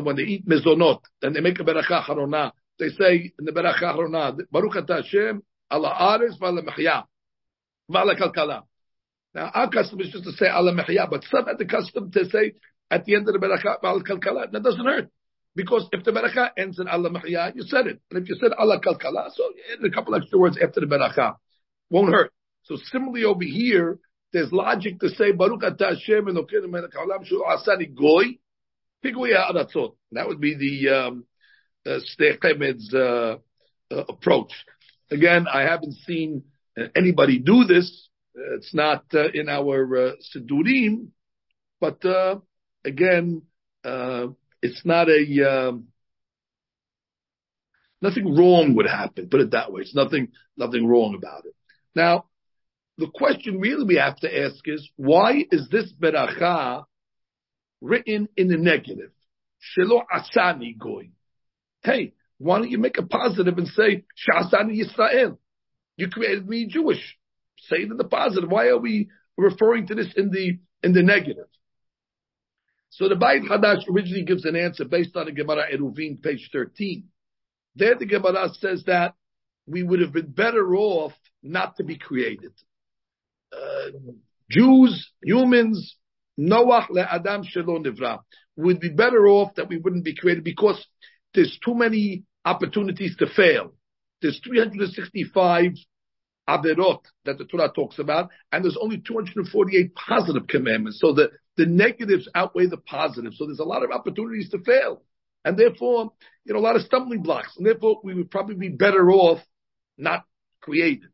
when 0.00 0.16
they 0.16 0.22
eat 0.22 0.48
mizonot, 0.48 1.00
and 1.22 1.34
they 1.34 1.40
make 1.40 1.58
a 1.60 1.64
beracha 1.64 2.04
harona, 2.04 2.52
they 2.78 2.88
say 2.88 3.32
in 3.38 3.44
the 3.44 3.52
beracha 3.52 3.82
harona, 3.82 4.36
Baruch 4.50 4.74
atah 4.74 5.02
Hashem, 5.02 5.42
ala 5.72 5.88
ares 5.88 6.36
v'ala 6.40 6.62
mechya, 6.62 7.04
v'ala 7.90 8.18
kalkala. 8.18 8.62
Now 9.34 9.50
our 9.54 9.70
custom 9.70 10.00
is 10.00 10.10
just 10.10 10.24
to 10.24 10.32
say 10.32 10.46
ala 10.46 10.72
mechya, 10.72 11.08
but 11.10 11.24
some 11.24 11.46
had 11.46 11.58
the 11.58 11.66
custom 11.66 12.10
to 12.10 12.24
say 12.26 12.54
at 12.90 13.04
the 13.04 13.14
end 13.14 13.28
of 13.28 13.34
the 13.34 13.40
beracha, 13.40 13.80
v'ala 13.82 14.02
kalkala. 14.02 14.50
That 14.50 14.62
doesn't 14.62 14.84
hurt. 14.84 15.10
Because 15.54 15.86
if 15.92 16.02
the 16.04 16.12
beracha 16.12 16.50
ends 16.56 16.78
in 16.78 16.88
Allah 16.88 17.10
Mahya, 17.10 17.52
you 17.54 17.62
said 17.62 17.86
it. 17.86 18.00
And 18.10 18.22
if 18.22 18.28
you 18.28 18.36
said 18.40 18.52
Allah 18.58 18.80
Kalkala, 18.80 19.30
so 19.34 19.52
a 19.84 19.90
couple 19.90 20.14
extra 20.14 20.38
words 20.38 20.58
after 20.62 20.80
the 20.80 20.86
beracha. 20.86 21.36
Won't 21.90 22.12
hurt. 22.12 22.32
So 22.62 22.76
similarly 22.90 23.24
over 23.24 23.44
here, 23.44 23.98
there's 24.32 24.50
logic 24.50 25.00
to 25.00 25.10
say 25.10 25.32
Baruch 25.32 25.60
Atah 25.60 25.90
Hashem 25.90 26.24
Elokeinu 26.24 26.70
Melech 26.70 26.92
Haolam 26.92 27.22
Asani 27.22 27.94
Goy 27.94 28.38
Piguya 29.04 29.50
Aratzot. 29.50 29.94
That 30.12 30.28
would 30.28 30.40
be 30.40 30.54
the 30.54 30.94
um, 30.94 31.26
uh, 31.86 31.98
uh, 32.94 33.36
uh, 33.90 34.04
approach. 34.08 34.52
Again, 35.10 35.46
I 35.52 35.62
haven't 35.62 35.94
seen 36.06 36.44
uh, 36.78 36.84
anybody 36.94 37.38
do 37.38 37.64
this. 37.64 38.08
It's 38.34 38.72
not 38.74 39.04
in 39.12 39.48
our 39.48 40.08
uh, 40.08 40.12
but 41.80 42.04
uh, 42.04 42.36
again, 42.84 43.42
it's 43.84 44.84
not 44.84 45.08
a 45.10 45.50
um, 45.50 45.88
nothing 48.00 48.34
wrong 48.34 48.74
would 48.76 48.86
happen. 48.86 49.28
Put 49.28 49.40
it 49.40 49.50
that 49.50 49.72
way. 49.72 49.82
It's 49.82 49.94
nothing 49.94 50.28
nothing 50.56 50.86
wrong 50.86 51.14
about 51.14 51.44
it. 51.44 51.54
Now, 51.94 52.26
the 52.96 53.08
question 53.12 53.60
really 53.60 53.84
we 53.84 53.96
have 53.96 54.16
to 54.20 54.44
ask 54.44 54.66
is 54.66 54.88
why 54.96 55.44
is 55.50 55.68
this 55.68 55.92
beracha 55.92 56.84
written 57.82 58.28
in 58.36 58.48
the 58.48 58.56
negative? 58.56 59.10
Shelo 59.76 60.02
asani 60.12 60.78
goy. 60.78 61.10
Hey, 61.82 62.14
why 62.38 62.58
don't 62.58 62.70
you 62.70 62.78
make 62.78 62.98
a 62.98 63.02
positive 63.02 63.58
and 63.58 63.68
say 63.68 64.04
shasani 64.28 64.80
Yisrael? 64.80 65.38
You 65.96 66.08
created 66.08 66.48
me 66.48 66.66
Jewish. 66.66 67.18
Say 67.58 67.76
it 67.76 67.90
in 67.90 67.96
the 67.96 68.04
positive. 68.04 68.50
Why 68.50 68.68
are 68.68 68.78
we 68.78 69.10
referring 69.36 69.86
to 69.88 69.94
this 69.94 70.12
in 70.16 70.30
the 70.30 70.58
in 70.82 70.92
the 70.92 71.02
negative? 71.02 71.46
So 72.90 73.08
the 73.08 73.14
Bayit 73.14 73.48
Hadash 73.48 73.88
originally 73.88 74.24
gives 74.24 74.44
an 74.44 74.56
answer 74.56 74.84
based 74.84 75.16
on 75.16 75.26
the 75.26 75.32
Gemara 75.32 75.64
Eruvin, 75.72 76.22
page 76.22 76.50
13. 76.52 77.04
There 77.74 77.94
the 77.94 78.04
Gemara 78.04 78.50
says 78.58 78.84
that 78.86 79.14
we 79.66 79.82
would 79.82 80.00
have 80.00 80.12
been 80.12 80.30
better 80.30 80.74
off 80.74 81.12
not 81.42 81.76
to 81.76 81.84
be 81.84 81.96
created. 81.96 82.52
Uh, 83.52 83.90
Jews, 84.50 85.10
humans, 85.22 85.96
Noach 86.38 86.86
Adam 86.96 87.44
Shalom 87.44 87.84
Nivra 87.84 88.20
would 88.56 88.80
be 88.80 88.90
better 88.90 89.26
off 89.26 89.54
that 89.56 89.68
we 89.68 89.78
wouldn't 89.78 90.04
be 90.04 90.14
created 90.14 90.44
because 90.44 90.84
there's 91.34 91.58
too 91.64 91.74
many 91.74 92.24
opportunities 92.44 93.16
to 93.18 93.26
fail. 93.26 93.74
There's 94.20 94.40
365 94.44 95.72
averot 96.48 97.00
that 97.24 97.38
the 97.38 97.44
Torah 97.44 97.70
talks 97.74 97.98
about, 97.98 98.30
and 98.50 98.64
there's 98.64 98.78
only 98.80 99.02
248 99.06 99.94
positive 99.94 100.46
commandments. 100.46 101.00
So 101.00 101.12
the, 101.12 101.30
the 101.56 101.66
negatives 101.66 102.28
outweigh 102.34 102.66
the 102.66 102.78
positives. 102.78 103.38
So 103.38 103.46
there's 103.46 103.58
a 103.58 103.64
lot 103.64 103.82
of 103.82 103.90
opportunities 103.90 104.50
to 104.50 104.58
fail. 104.58 105.02
And 105.44 105.58
therefore, 105.58 106.12
you 106.44 106.54
know, 106.54 106.60
a 106.60 106.62
lot 106.62 106.76
of 106.76 106.82
stumbling 106.82 107.22
blocks. 107.22 107.56
And 107.56 107.66
therefore, 107.66 108.00
we 108.04 108.14
would 108.14 108.30
probably 108.30 108.54
be 108.54 108.68
better 108.68 109.10
off 109.10 109.40
not 109.98 110.24
created 110.60 111.10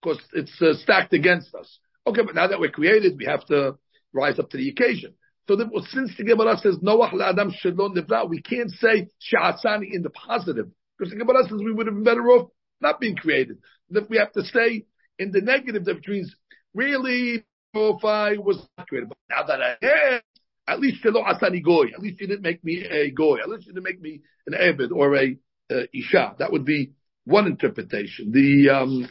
because 0.00 0.20
it's 0.34 0.60
uh, 0.60 0.74
stacked 0.74 1.12
against 1.12 1.54
us. 1.54 1.78
Okay, 2.06 2.22
but 2.22 2.34
now 2.34 2.48
that 2.48 2.60
we're 2.60 2.70
created, 2.70 3.16
we 3.16 3.26
have 3.26 3.46
to 3.46 3.78
rise 4.12 4.38
up 4.38 4.50
to 4.50 4.56
the 4.56 4.68
occasion. 4.68 5.14
So 5.48 5.56
therefore, 5.56 5.82
since 5.90 6.12
the 6.16 6.24
Gemara 6.24 6.56
says 6.58 6.76
Noach 6.78 7.12
la'adam 7.12 7.52
shalom 7.54 7.94
nivra, 7.94 8.28
we 8.28 8.42
can't 8.42 8.70
say 8.70 9.08
sha'asani 9.32 9.92
in 9.92 10.02
the 10.02 10.10
positive 10.10 10.68
because 10.98 11.12
the 11.12 11.18
Gemara 11.18 11.42
says 11.44 11.58
we 11.64 11.72
would 11.72 11.86
have 11.86 11.94
been 11.94 12.04
better 12.04 12.26
off 12.28 12.50
not 12.80 13.00
being 13.00 13.16
created. 13.16 13.58
If 13.90 14.08
we 14.08 14.18
have 14.18 14.32
to 14.32 14.44
say 14.44 14.86
in 15.18 15.32
the 15.32 15.40
negative, 15.40 15.84
that 15.84 16.06
means 16.06 16.34
really, 16.74 17.44
if 17.74 18.04
I 18.04 18.36
was 18.36 18.64
not 18.78 18.88
created, 18.88 19.08
but 19.08 19.18
now 19.30 19.44
that 19.46 19.60
I 19.60 19.76
am, 20.14 20.20
at 20.68 20.80
least 20.80 21.02
shelo 21.04 21.24
asani 21.24 21.62
goy. 21.62 21.86
At 21.94 22.00
least 22.00 22.20
you 22.20 22.28
didn't 22.28 22.42
make 22.42 22.62
me 22.62 22.84
a 22.88 23.10
goy. 23.10 23.38
At 23.42 23.48
least 23.48 23.66
you 23.66 23.72
didn't 23.72 23.84
make 23.84 24.00
me 24.00 24.20
an 24.46 24.54
abed 24.54 24.92
or 24.92 25.16
a 25.16 25.36
uh, 25.70 25.82
isha. 25.92 26.36
That 26.38 26.52
would 26.52 26.64
be 26.64 26.92
one 27.24 27.46
interpretation. 27.46 28.32
The 28.32 28.70
um, 28.70 29.08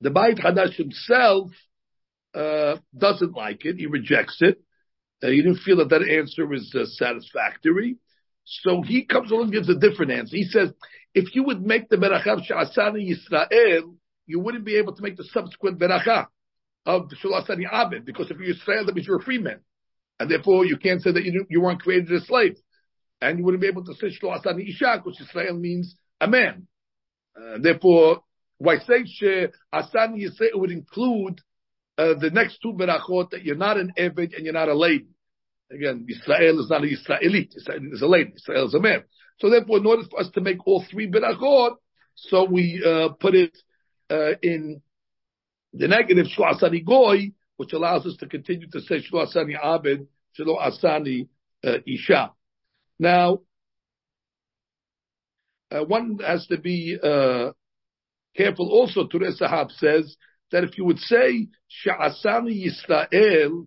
the 0.00 0.10
Beit 0.10 0.38
Hadash 0.38 0.74
himself 0.74 1.50
doesn't 2.96 3.34
like 3.34 3.64
it. 3.64 3.76
He 3.76 3.86
rejects 3.86 4.38
it. 4.40 4.60
Uh, 5.22 5.28
he 5.28 5.36
didn't 5.36 5.60
feel 5.64 5.78
that 5.78 5.88
that 5.88 6.02
answer 6.02 6.46
was 6.46 6.74
uh, 6.74 6.84
satisfactory. 6.84 7.96
So 8.44 8.82
he 8.82 9.06
comes 9.06 9.30
along 9.30 9.44
and 9.44 9.52
gives 9.52 9.68
a 9.68 9.74
different 9.74 10.12
answer. 10.12 10.36
He 10.36 10.44
says, 10.44 10.70
if 11.14 11.34
you 11.34 11.44
would 11.44 11.62
make 11.62 11.88
the 11.88 11.96
beracha 11.96 12.42
sha'asani 12.48 13.10
Yisrael, 13.10 13.96
you 14.26 14.40
wouldn't 14.40 14.64
be 14.64 14.76
able 14.76 14.94
to 14.94 15.02
make 15.02 15.16
the 15.16 15.24
subsequent 15.24 15.78
beracha 15.78 16.26
of 16.84 17.08
the 17.08 17.16
shalasani 17.16 17.64
abed, 17.72 18.04
because 18.04 18.30
if 18.30 18.36
you're 18.38 18.50
Israel, 18.50 18.84
that 18.84 18.94
means 18.94 19.06
you're 19.06 19.18
a 19.18 19.22
free 19.22 19.38
man. 19.38 19.60
And 20.20 20.30
therefore 20.30 20.64
you 20.66 20.76
can't 20.76 21.02
say 21.02 21.12
that 21.12 21.24
you, 21.24 21.46
you 21.48 21.60
weren't 21.60 21.82
created 21.82 22.12
a 22.12 22.20
slave. 22.20 22.56
And 23.20 23.38
you 23.38 23.44
wouldn't 23.44 23.62
be 23.62 23.68
able 23.68 23.84
to 23.86 23.94
say 23.94 24.08
shalasani 24.08 24.68
isha, 24.68 25.00
because 25.02 25.20
Israel 25.20 25.56
means 25.58 25.96
a 26.20 26.28
man. 26.28 26.68
Uh, 27.34 27.58
therefore, 27.60 28.20
why 28.58 28.78
say 28.78 29.04
asani 29.74 30.24
Yisrael 30.24 30.60
would 30.60 30.70
include 30.70 31.40
uh, 31.98 32.14
the 32.20 32.30
next 32.30 32.58
two 32.62 32.72
berachot 32.72 33.30
that 33.30 33.44
you're 33.44 33.56
not 33.56 33.78
an 33.78 33.92
Eved 33.98 34.34
and 34.36 34.44
you're 34.44 34.52
not 34.52 34.68
a 34.68 34.74
lady. 34.74 35.06
Again, 35.70 36.06
Israel 36.08 36.60
is 36.60 36.70
not 36.70 36.82
an 36.82 36.90
Israelite. 36.90 37.54
Israel 37.56 37.92
is 37.92 38.02
a 38.02 38.06
lady. 38.06 38.32
Israel 38.36 38.66
is 38.66 38.74
a 38.74 38.80
man. 38.80 39.04
So 39.38 39.50
therefore, 39.50 39.78
in 39.78 39.86
order 39.86 40.02
for 40.08 40.20
us 40.20 40.30
to 40.34 40.40
make 40.40 40.66
all 40.66 40.84
three 40.90 41.10
berachot, 41.10 41.76
so 42.14 42.44
we 42.44 42.82
uh, 42.84 43.10
put 43.20 43.34
it 43.34 43.56
uh, 44.10 44.32
in 44.42 44.80
the 45.72 45.88
negative 45.88 46.26
shlo 46.26 46.54
asani 46.54 46.84
goy, 46.84 47.32
which 47.56 47.72
allows 47.72 48.06
us 48.06 48.16
to 48.18 48.26
continue 48.26 48.68
to 48.70 48.80
say 48.80 48.96
shlo 48.96 49.26
asani 49.26 49.56
abed, 49.62 50.06
shlo 50.38 50.58
asani 50.60 51.28
uh, 51.64 51.78
isha. 51.86 52.32
Now, 52.98 53.40
uh, 55.70 55.84
one 55.84 56.18
has 56.24 56.46
to 56.46 56.58
be 56.58 56.98
careful 58.36 58.68
also. 58.70 59.06
Turei 59.08 59.38
Zahav 59.38 59.70
says 59.72 60.16
that 60.52 60.64
if 60.64 60.78
you 60.78 60.84
would 60.84 60.98
say 60.98 61.48
Sha'asani 61.84 62.66
Yisrael 62.66 63.66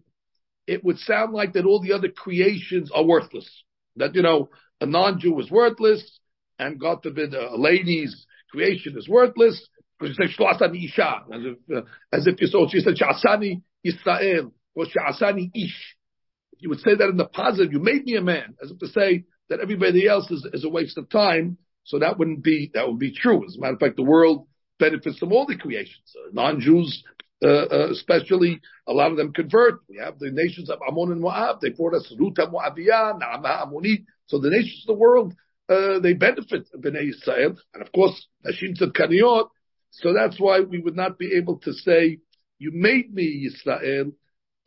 it 0.70 0.84
would 0.84 1.00
sound 1.00 1.34
like 1.34 1.54
that 1.54 1.66
all 1.66 1.82
the 1.82 1.94
other 1.94 2.10
creations 2.10 2.92
are 2.94 3.04
worthless. 3.04 3.50
That, 3.96 4.14
you 4.14 4.22
know, 4.22 4.50
a 4.80 4.86
non-Jew 4.86 5.40
is 5.40 5.50
worthless, 5.50 6.20
and 6.60 6.80
God 6.80 7.00
forbid 7.02 7.34
a 7.34 7.58
lady's 7.58 8.28
creation 8.52 8.96
is 8.96 9.10
worthless, 9.10 9.68
because 9.98 10.16
you 10.16 10.28
say, 10.28 10.34
Shloasani 10.38 10.86
Isha, 10.86 11.24
as 11.34 11.42
if, 11.44 11.76
uh, 11.76 11.82
as 12.14 12.28
if 12.28 12.40
you 12.40 12.46
saw, 12.46 12.68
she 12.70 12.82
said, 12.82 12.94
Sha'asani 12.98 13.64
Yisrael, 13.84 14.52
or 14.76 14.86
Sha'asani 14.86 15.50
Ish. 15.56 15.96
You 16.60 16.70
would 16.70 16.82
say 16.82 16.94
that 16.96 17.10
in 17.10 17.18
the 17.18 17.26
positive, 17.26 17.74
you 17.74 17.80
made 17.80 18.06
me 18.06 18.16
a 18.16 18.22
man, 18.22 18.54
as 18.62 18.70
if 18.70 18.78
to 18.78 18.88
say 18.90 19.24
that 19.50 19.60
everybody 19.60 20.08
else 20.08 20.30
is, 20.30 20.48
is 20.54 20.64
a 20.66 20.70
waste 20.70 21.00
of 21.00 21.10
time, 21.10 21.58
so 21.84 21.98
that 21.98 22.20
wouldn't 22.20 22.44
be, 22.44 22.70
that 22.76 22.88
would 22.88 23.00
be 23.00 23.12
true. 23.12 23.44
As 23.44 23.56
a 23.56 23.60
matter 23.60 23.74
of 23.74 23.80
fact, 23.80 23.96
the 23.96 24.04
world 24.04 24.46
benefits 24.80 25.20
from 25.20 25.32
all 25.32 25.46
the 25.46 25.58
creations. 25.58 26.16
Uh, 26.16 26.30
non-Jews, 26.34 27.04
uh, 27.44 27.90
especially, 27.92 28.62
a 28.88 28.94
lot 28.94 29.12
of 29.12 29.18
them 29.18 29.34
convert. 29.34 29.82
We 29.88 29.98
have 29.98 30.20
the 30.20 30.32
nations 30.32 30.70
of 30.70 30.80
Ammon 30.88 31.12
and 31.12 31.22
Moab. 31.22 31.62
They 31.62 31.70
brought 31.70 31.94
us 31.94 32.14
Ruta 32.18 32.48
Moabiyah, 32.48 33.20
Naamah 33.22 33.68
Ammonit. 33.68 34.06
So 34.28 34.40
the 34.40 34.50
nations 34.50 34.84
of 34.84 34.96
the 34.96 35.00
world, 35.00 35.36
uh, 35.70 36.00
they 36.00 36.14
benefit 36.14 36.68
Bnei 36.76 37.10
Israel. 37.10 37.56
And 37.74 37.84
of 37.84 37.92
course, 37.92 38.28
Nashim 38.46 38.78
Tzadkaniot. 38.80 39.48
So 39.92 40.14
that's 40.14 40.40
why 40.40 40.62
we 40.62 40.80
would 40.80 40.96
not 40.96 41.18
be 41.18 41.34
able 41.36 41.60
to 41.60 41.74
say, 41.74 42.20
you 42.58 42.72
made 42.74 43.14
me 43.14 43.48
Israel, 43.48 44.12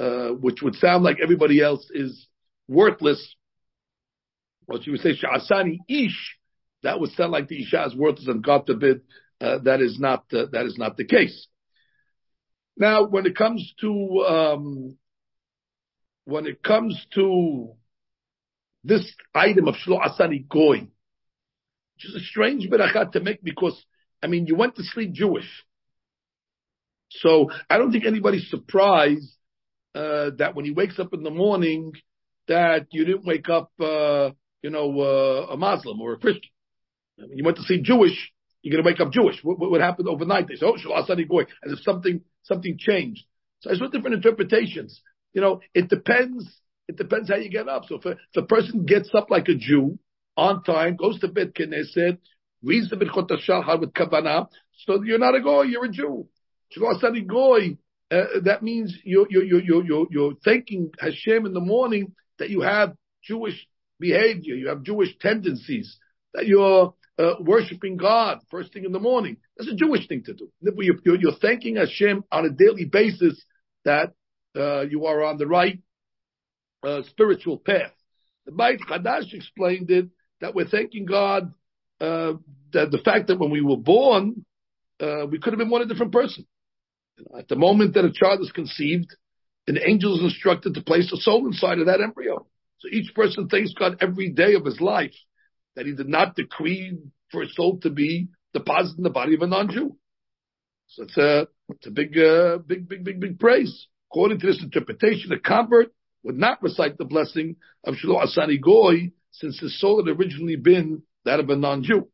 uh, 0.00 0.28
which 0.30 0.62
would 0.62 0.74
sound 0.76 1.04
like 1.04 1.18
everybody 1.22 1.62
else 1.62 1.88
is 1.92 2.26
worthless. 2.68 3.36
What 4.66 4.86
you 4.86 4.92
would 4.92 5.00
say, 5.00 5.10
Sha'asani 5.10 5.78
Ish, 5.88 6.38
that 6.82 6.98
would 6.98 7.10
sound 7.12 7.32
like 7.32 7.48
the 7.48 7.62
Isha 7.62 7.84
is 7.86 7.94
worthless, 7.94 8.26
and 8.28 8.42
God 8.42 8.66
forbid, 8.66 9.02
uh, 9.42 9.58
that 9.64 9.80
is 9.80 9.98
not 9.98 10.24
uh, 10.32 10.46
that 10.52 10.66
is 10.66 10.78
not 10.78 10.96
the 10.96 11.04
case. 11.04 11.48
Now, 12.76 13.06
when 13.06 13.26
it 13.26 13.36
comes 13.36 13.74
to 13.80 14.24
um, 14.26 14.96
when 16.24 16.46
it 16.46 16.62
comes 16.62 16.94
to 17.14 17.72
this 18.84 19.12
item 19.34 19.68
of 19.68 19.74
Shlo 19.74 20.00
Asani 20.00 20.48
Goy, 20.48 20.80
which 21.94 22.04
is 22.04 22.14
a 22.14 22.20
strange 22.20 22.68
berachat 22.68 23.12
to 23.12 23.20
make 23.20 23.42
because, 23.42 23.80
I 24.22 24.26
mean, 24.26 24.46
you 24.46 24.56
went 24.56 24.76
to 24.76 24.82
sleep 24.84 25.12
Jewish. 25.12 25.48
So 27.10 27.50
I 27.68 27.78
don't 27.78 27.92
think 27.92 28.06
anybody's 28.06 28.48
surprised 28.48 29.36
uh, 29.94 30.30
that 30.38 30.54
when 30.54 30.64
he 30.64 30.70
wakes 30.70 30.98
up 30.98 31.12
in 31.12 31.22
the 31.22 31.30
morning, 31.30 31.92
that 32.48 32.86
you 32.90 33.04
didn't 33.04 33.26
wake 33.26 33.48
up, 33.48 33.70
uh, 33.78 34.30
you 34.62 34.70
know, 34.70 35.00
uh, 35.00 35.52
a 35.52 35.56
Muslim 35.56 36.00
or 36.00 36.14
a 36.14 36.18
Christian. 36.18 36.50
I 37.18 37.26
mean, 37.26 37.38
you 37.38 37.44
went 37.44 37.58
to 37.58 37.62
see 37.64 37.82
Jewish, 37.82 38.32
you're 38.62 38.72
going 38.72 38.84
to 38.84 38.88
wake 38.88 39.00
up 39.00 39.12
Jewish. 39.12 39.42
What, 39.42 39.58
what, 39.58 39.80
happened 39.80 40.08
overnight? 40.08 40.48
They 40.48 40.54
say, 40.54 40.66
oh, 40.66 40.74
Shlo 40.74 41.02
Asani 41.02 41.28
Goy, 41.28 41.42
as 41.64 41.72
if 41.72 41.80
something 41.80 42.22
something 42.44 42.76
changed. 42.78 43.24
So 43.60 43.68
there's 43.68 43.90
different 43.90 44.14
interpretations. 44.14 45.00
You 45.32 45.40
know, 45.40 45.60
it 45.74 45.88
depends 45.88 46.60
it 46.88 46.96
depends 46.96 47.30
how 47.30 47.36
you 47.36 47.48
get 47.48 47.68
up. 47.68 47.84
So 47.86 47.96
if 47.96 48.04
a, 48.04 48.10
if 48.10 48.36
a 48.36 48.42
person 48.42 48.84
gets 48.84 49.10
up 49.14 49.30
like 49.30 49.48
a 49.48 49.54
Jew 49.54 49.98
on 50.36 50.62
time, 50.62 50.96
goes 50.96 51.20
to 51.20 51.28
Beit 51.28 51.54
Knesset, 51.54 52.18
reads 52.62 52.90
the 52.90 52.96
Birchot 52.96 53.30
HaShachar 53.30 53.80
with 53.80 53.92
Kavanah, 53.92 54.48
so 54.84 55.02
you're 55.02 55.18
not 55.18 55.34
a 55.34 55.40
goy, 55.40 55.62
you're 55.62 55.84
a 55.84 55.90
Jew. 55.90 56.28
Goy, 57.28 57.76
uh, 58.10 58.24
that 58.44 58.62
means 58.62 58.96
you're, 59.04 59.26
you're, 59.28 59.44
you're, 59.44 59.84
you're, 59.84 60.06
you're 60.10 60.32
thanking 60.44 60.90
Hashem 60.98 61.46
in 61.46 61.52
the 61.52 61.60
morning 61.60 62.14
that 62.38 62.50
you 62.50 62.62
have 62.62 62.94
Jewish 63.22 63.66
behavior, 64.00 64.54
you 64.54 64.68
have 64.68 64.82
Jewish 64.82 65.16
tendencies, 65.20 65.98
that 66.34 66.46
you're 66.46 66.94
uh, 67.22 67.34
worshiping 67.40 67.96
God 67.96 68.40
first 68.50 68.72
thing 68.72 68.84
in 68.84 68.92
the 68.92 68.98
morning. 68.98 69.36
That's 69.56 69.70
a 69.70 69.76
Jewish 69.76 70.08
thing 70.08 70.24
to 70.24 70.34
do. 70.34 70.48
You're, 70.60 71.18
you're, 71.18 71.36
thanking 71.40 71.76
Hashem 71.76 72.24
on 72.32 72.46
a 72.46 72.50
daily 72.50 72.84
basis 72.84 73.40
that 73.84 74.12
uh, 74.56 74.82
you 74.82 75.06
are 75.06 75.22
on 75.22 75.38
the 75.38 75.46
right 75.46 75.78
uh, 76.82 77.02
spiritual 77.10 77.58
path. 77.58 77.92
The 78.46 78.52
Beit 78.52 78.80
Chadash 78.80 79.32
explained 79.32 79.90
it 79.90 80.08
that 80.40 80.54
we're 80.54 80.68
thanking 80.68 81.06
God 81.06 81.54
uh, 82.00 82.34
that 82.72 82.90
the 82.90 83.00
fact 83.04 83.28
that 83.28 83.38
when 83.38 83.50
we 83.50 83.60
were 83.60 83.76
born, 83.76 84.44
uh, 85.00 85.26
we 85.30 85.38
could 85.38 85.52
have 85.52 85.58
been 85.58 85.70
one 85.70 85.82
a 85.82 85.86
different 85.86 86.12
person. 86.12 86.46
At 87.38 87.46
the 87.46 87.56
moment 87.56 87.94
that 87.94 88.04
a 88.04 88.12
child 88.12 88.40
is 88.40 88.50
conceived, 88.50 89.14
an 89.68 89.78
angel 89.78 90.16
is 90.16 90.24
instructed 90.24 90.74
to 90.74 90.82
place 90.82 91.12
a 91.12 91.16
soul 91.18 91.46
inside 91.46 91.78
of 91.78 91.86
that 91.86 92.00
embryo. 92.00 92.46
So 92.80 92.88
each 92.90 93.14
person 93.14 93.48
thanks 93.48 93.72
God 93.78 93.98
every 94.00 94.30
day 94.30 94.54
of 94.54 94.64
his 94.64 94.80
life 94.80 95.14
that 95.76 95.86
he 95.86 95.94
did 95.94 96.08
not 96.08 96.36
decree 96.36 96.98
for 97.30 97.42
a 97.42 97.48
soul 97.48 97.78
to 97.80 97.90
be 97.90 98.28
deposited 98.52 98.98
in 98.98 99.04
the 99.04 99.10
body 99.10 99.34
of 99.34 99.42
a 99.42 99.46
non-Jew. 99.46 99.96
So 100.88 101.04
it's 101.04 101.16
a, 101.16 101.48
it's 101.70 101.86
a 101.86 101.90
big, 101.90 102.18
uh, 102.18 102.58
big, 102.58 102.88
big, 102.88 103.04
big, 103.04 103.20
big 103.20 103.38
praise. 103.38 103.88
According 104.10 104.40
to 104.40 104.46
this 104.46 104.62
interpretation, 104.62 105.32
a 105.32 105.38
convert 105.38 105.92
would 106.22 106.36
not 106.36 106.62
recite 106.62 106.98
the 106.98 107.04
blessing 107.04 107.56
of 107.84 107.94
Shelo 107.94 108.22
Asani 108.22 108.60
Goy 108.60 109.12
since 109.30 109.58
his 109.58 109.80
soul 109.80 110.04
had 110.04 110.14
originally 110.14 110.56
been 110.56 111.02
that 111.24 111.40
of 111.40 111.48
a 111.48 111.56
non-Jew 111.56 112.08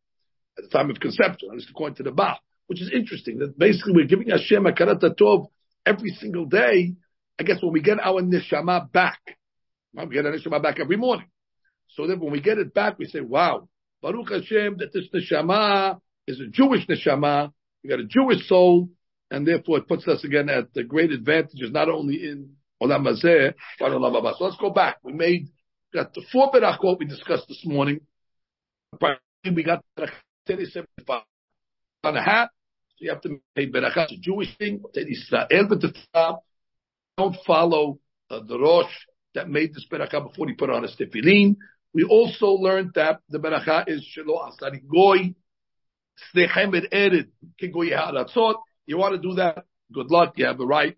at 0.57 0.65
the 0.65 0.71
time 0.71 0.91
of 0.91 1.01
conception, 1.01 1.49
at 1.51 1.57
least 1.57 1.71
according 1.71 1.97
to 1.97 2.03
the 2.05 2.13
Bach, 2.13 2.41
which 2.69 2.81
is 2.81 2.91
interesting. 2.95 3.39
That 3.39 3.59
basically 3.59 3.95
we're 3.95 4.07
giving 4.07 4.29
Hashem 4.29 4.65
a 4.67 4.73
Tov 4.73 5.49
every 5.85 6.11
single 6.11 6.47
day. 6.47 6.95
I 7.39 7.43
guess 7.43 7.63
when 7.63 7.73
we 7.73 7.81
get 7.81 7.99
our 8.01 8.23
neshama 8.23 8.91
back, 8.91 9.21
we 9.93 10.07
get 10.15 10.27
our 10.27 10.33
neshama 10.33 10.63
back 10.63 10.79
every 10.81 10.97
morning. 10.97 11.27
So 11.99 12.07
that 12.07 12.21
when 12.21 12.31
we 12.31 12.41
get 12.41 12.59
it 12.59 12.73
back, 12.73 12.97
we 12.97 13.07
say, 13.07 13.21
wow, 13.21 13.69
Baruch 14.01 14.31
Hashem, 14.31 14.77
that 14.79 14.93
this 14.93 15.09
neshama 15.13 15.99
is 16.29 16.39
a 16.41 16.47
Jewish 16.47 16.87
neshama. 16.87 17.51
We 17.83 17.91
got 17.91 17.99
a 17.99 18.05
Jewish 18.05 18.47
soul, 18.47 18.91
and 19.33 19.45
therefore 19.45 19.79
it 19.79 19.89
puts 19.89 20.07
us 20.07 20.23
again 20.23 20.49
at 20.49 20.73
the 20.75 20.85
great 20.85 21.11
advantages, 21.11 21.73
not 21.73 21.89
only 21.89 22.23
in 22.23 22.51
Olam 22.81 23.05
Hazeh, 23.05 23.53
but 23.81 23.91
Olam 23.91 24.15
Haba. 24.15 24.39
So 24.39 24.45
let's 24.45 24.57
go 24.59 24.71
back. 24.71 24.99
We 25.03 25.13
made, 25.13 25.49
got 25.93 26.15
the 26.15 26.23
four 26.31 26.53
berachot 26.53 27.01
we 27.01 27.07
discussed 27.07 27.49
this 27.49 27.63
morning. 27.65 27.99
We 29.45 29.65
got 29.65 29.83
on 32.05 32.17
a 32.17 32.23
hat. 32.23 32.51
So 32.91 33.07
you 33.07 33.11
have 33.11 33.23
to 33.23 33.41
make 33.57 33.75
berachah. 33.75 34.05
It's 34.05 34.13
a 34.13 34.19
Jewish 34.19 34.57
thing. 34.57 34.85
Don't 37.17 37.37
follow 37.45 37.99
uh, 38.31 38.39
the 38.47 38.57
Rosh 38.57 38.87
that 39.35 39.49
made 39.49 39.75
this 39.75 39.87
berachah 39.91 40.29
before 40.29 40.47
he 40.47 40.55
put 40.55 40.71
on 40.71 40.85
a 40.85 40.89
tefillin. 40.89 41.57
We 41.95 42.05
also 42.05 42.49
learned 42.49 42.93
that 42.95 43.21
the 43.29 43.39
beracha 43.39 43.89
is 43.89 44.07
shelo 44.17 44.39
asari 44.49 44.83
goy, 44.87 45.35
snechem 46.35 46.77
et 46.77 46.91
ered, 46.93 47.29
kigoy 47.61 47.97
ha'aratzot. 47.97 48.57
You 48.87 48.99
want 48.99 49.21
to 49.21 49.29
do 49.29 49.35
that? 49.37 49.65
Good 49.93 50.11
luck. 50.11 50.35
You 50.37 50.47
have 50.47 50.59
the 50.59 50.67
right. 50.67 50.97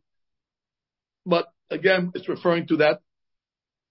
But 1.25 1.47
again, 1.71 2.13
it's 2.15 2.29
referring 2.29 2.67
to 2.69 2.79
that 2.79 3.01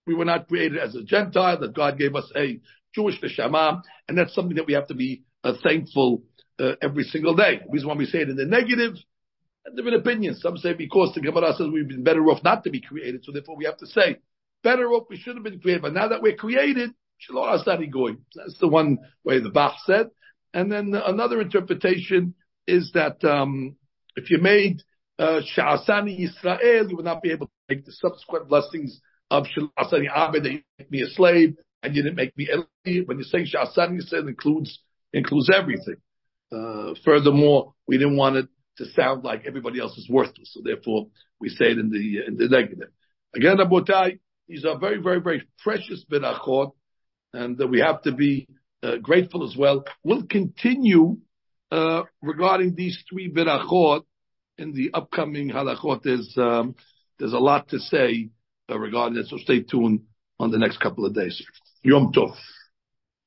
we 0.09 0.15
were 0.15 0.25
not 0.25 0.47
created 0.47 0.79
as 0.79 0.95
a 0.95 1.03
Gentile, 1.03 1.59
that 1.59 1.75
God 1.75 1.97
gave 1.97 2.15
us 2.15 2.29
a 2.35 2.59
Jewish 2.95 3.21
neshama, 3.21 3.81
and 4.07 4.17
that's 4.17 4.33
something 4.33 4.55
that 4.55 4.65
we 4.65 4.73
have 4.73 4.87
to 4.87 4.95
be 4.95 5.23
uh, 5.43 5.53
thankful 5.61 6.23
uh, 6.59 6.71
every 6.81 7.03
single 7.03 7.35
day. 7.35 7.59
The 7.63 7.71
reason 7.71 7.87
why 7.87 7.95
we 7.95 8.05
say 8.05 8.19
it 8.19 8.29
in 8.29 8.35
the 8.35 8.45
negative, 8.45 8.95
different 9.75 9.97
opinions. 9.97 10.41
Some 10.41 10.57
say 10.57 10.73
because 10.73 11.13
the 11.13 11.21
Gemara 11.21 11.53
says 11.55 11.67
we've 11.71 11.87
been 11.87 12.03
better 12.03 12.23
off 12.25 12.43
not 12.43 12.63
to 12.63 12.71
be 12.71 12.81
created, 12.81 13.23
so 13.23 13.31
therefore 13.31 13.55
we 13.55 13.65
have 13.65 13.77
to 13.77 13.85
say 13.85 14.17
better 14.63 14.87
off 14.89 15.07
we 15.09 15.17
should 15.17 15.35
have 15.35 15.43
been 15.43 15.59
created, 15.59 15.81
but 15.81 15.93
now 15.93 16.07
that 16.09 16.21
we're 16.21 16.35
created, 16.35 16.91
that's 17.27 18.57
the 18.59 18.67
one 18.67 18.97
way 19.23 19.39
the 19.39 19.49
Bach 19.49 19.75
said. 19.85 20.07
And 20.53 20.71
then 20.71 20.93
another 20.93 21.41
interpretation 21.41 22.33
is 22.65 22.91
that 22.93 23.23
um, 23.23 23.75
if 24.15 24.31
you 24.31 24.39
made 24.39 24.81
uh, 25.17 25.41
Sha'asani 25.55 26.17
Yisrael, 26.19 26.89
you 26.89 26.95
would 26.95 27.05
not 27.05 27.21
be 27.21 27.31
able 27.31 27.47
to 27.47 27.51
make 27.67 27.85
the 27.85 27.91
subsequent 27.91 28.47
blessings 28.47 29.01
of 29.29 29.45
Sha'asani 29.45 30.07
Abed, 30.15 30.43
that 30.43 30.51
you 30.51 30.61
make 30.77 30.91
me 30.91 31.01
a 31.01 31.07
slave, 31.07 31.55
and 31.83 31.95
you 31.95 32.03
didn't 32.03 32.15
make 32.15 32.35
me 32.37 32.47
Eli. 32.51 33.03
When 33.05 33.17
you 33.17 33.23
say 33.23 33.39
Sha'asani 33.39 33.99
Yisrael, 34.01 34.27
includes, 34.27 34.79
includes 35.13 35.49
everything. 35.53 35.97
Uh, 36.51 36.93
furthermore, 37.05 37.73
we 37.87 37.97
didn't 37.97 38.17
want 38.17 38.37
it 38.37 38.47
to 38.77 38.85
sound 38.93 39.23
like 39.23 39.45
everybody 39.45 39.79
else 39.79 39.97
is 39.97 40.09
worthless, 40.09 40.51
so 40.53 40.61
therefore 40.63 41.07
we 41.39 41.49
say 41.49 41.65
it 41.65 41.77
in 41.77 41.89
the, 41.89 42.25
in 42.25 42.37
the 42.37 42.47
negative. 42.47 42.89
Again, 43.35 43.57
Abotai, 43.57 44.19
these 44.49 44.65
are 44.65 44.77
very, 44.77 44.97
very, 44.97 45.21
very 45.21 45.43
precious 45.59 46.03
berachot, 46.11 46.71
and 47.33 47.57
we 47.69 47.79
have 47.79 48.01
to 48.01 48.11
be 48.11 48.47
uh, 48.81 48.97
grateful 48.97 49.47
as 49.47 49.55
well. 49.55 49.85
We'll 50.03 50.23
continue 50.23 51.19
uh, 51.71 52.01
regarding 52.23 52.73
these 52.73 53.01
three 53.07 53.31
berachot 53.31 54.01
in 54.57 54.73
the 54.73 54.89
upcoming 54.95 55.51
halachot. 55.51 56.01
There's 56.01 56.33
um, 56.35 56.75
there's 57.19 57.33
a 57.33 57.37
lot 57.37 57.69
to 57.69 57.79
say 57.79 58.29
uh, 58.71 58.79
regarding 58.79 59.19
it, 59.19 59.27
so 59.27 59.37
stay 59.37 59.61
tuned 59.61 60.01
on 60.39 60.49
the 60.49 60.57
next 60.57 60.79
couple 60.79 61.05
of 61.05 61.13
days. 61.13 61.41
Yom 61.83 62.11
Tov. 62.11 62.35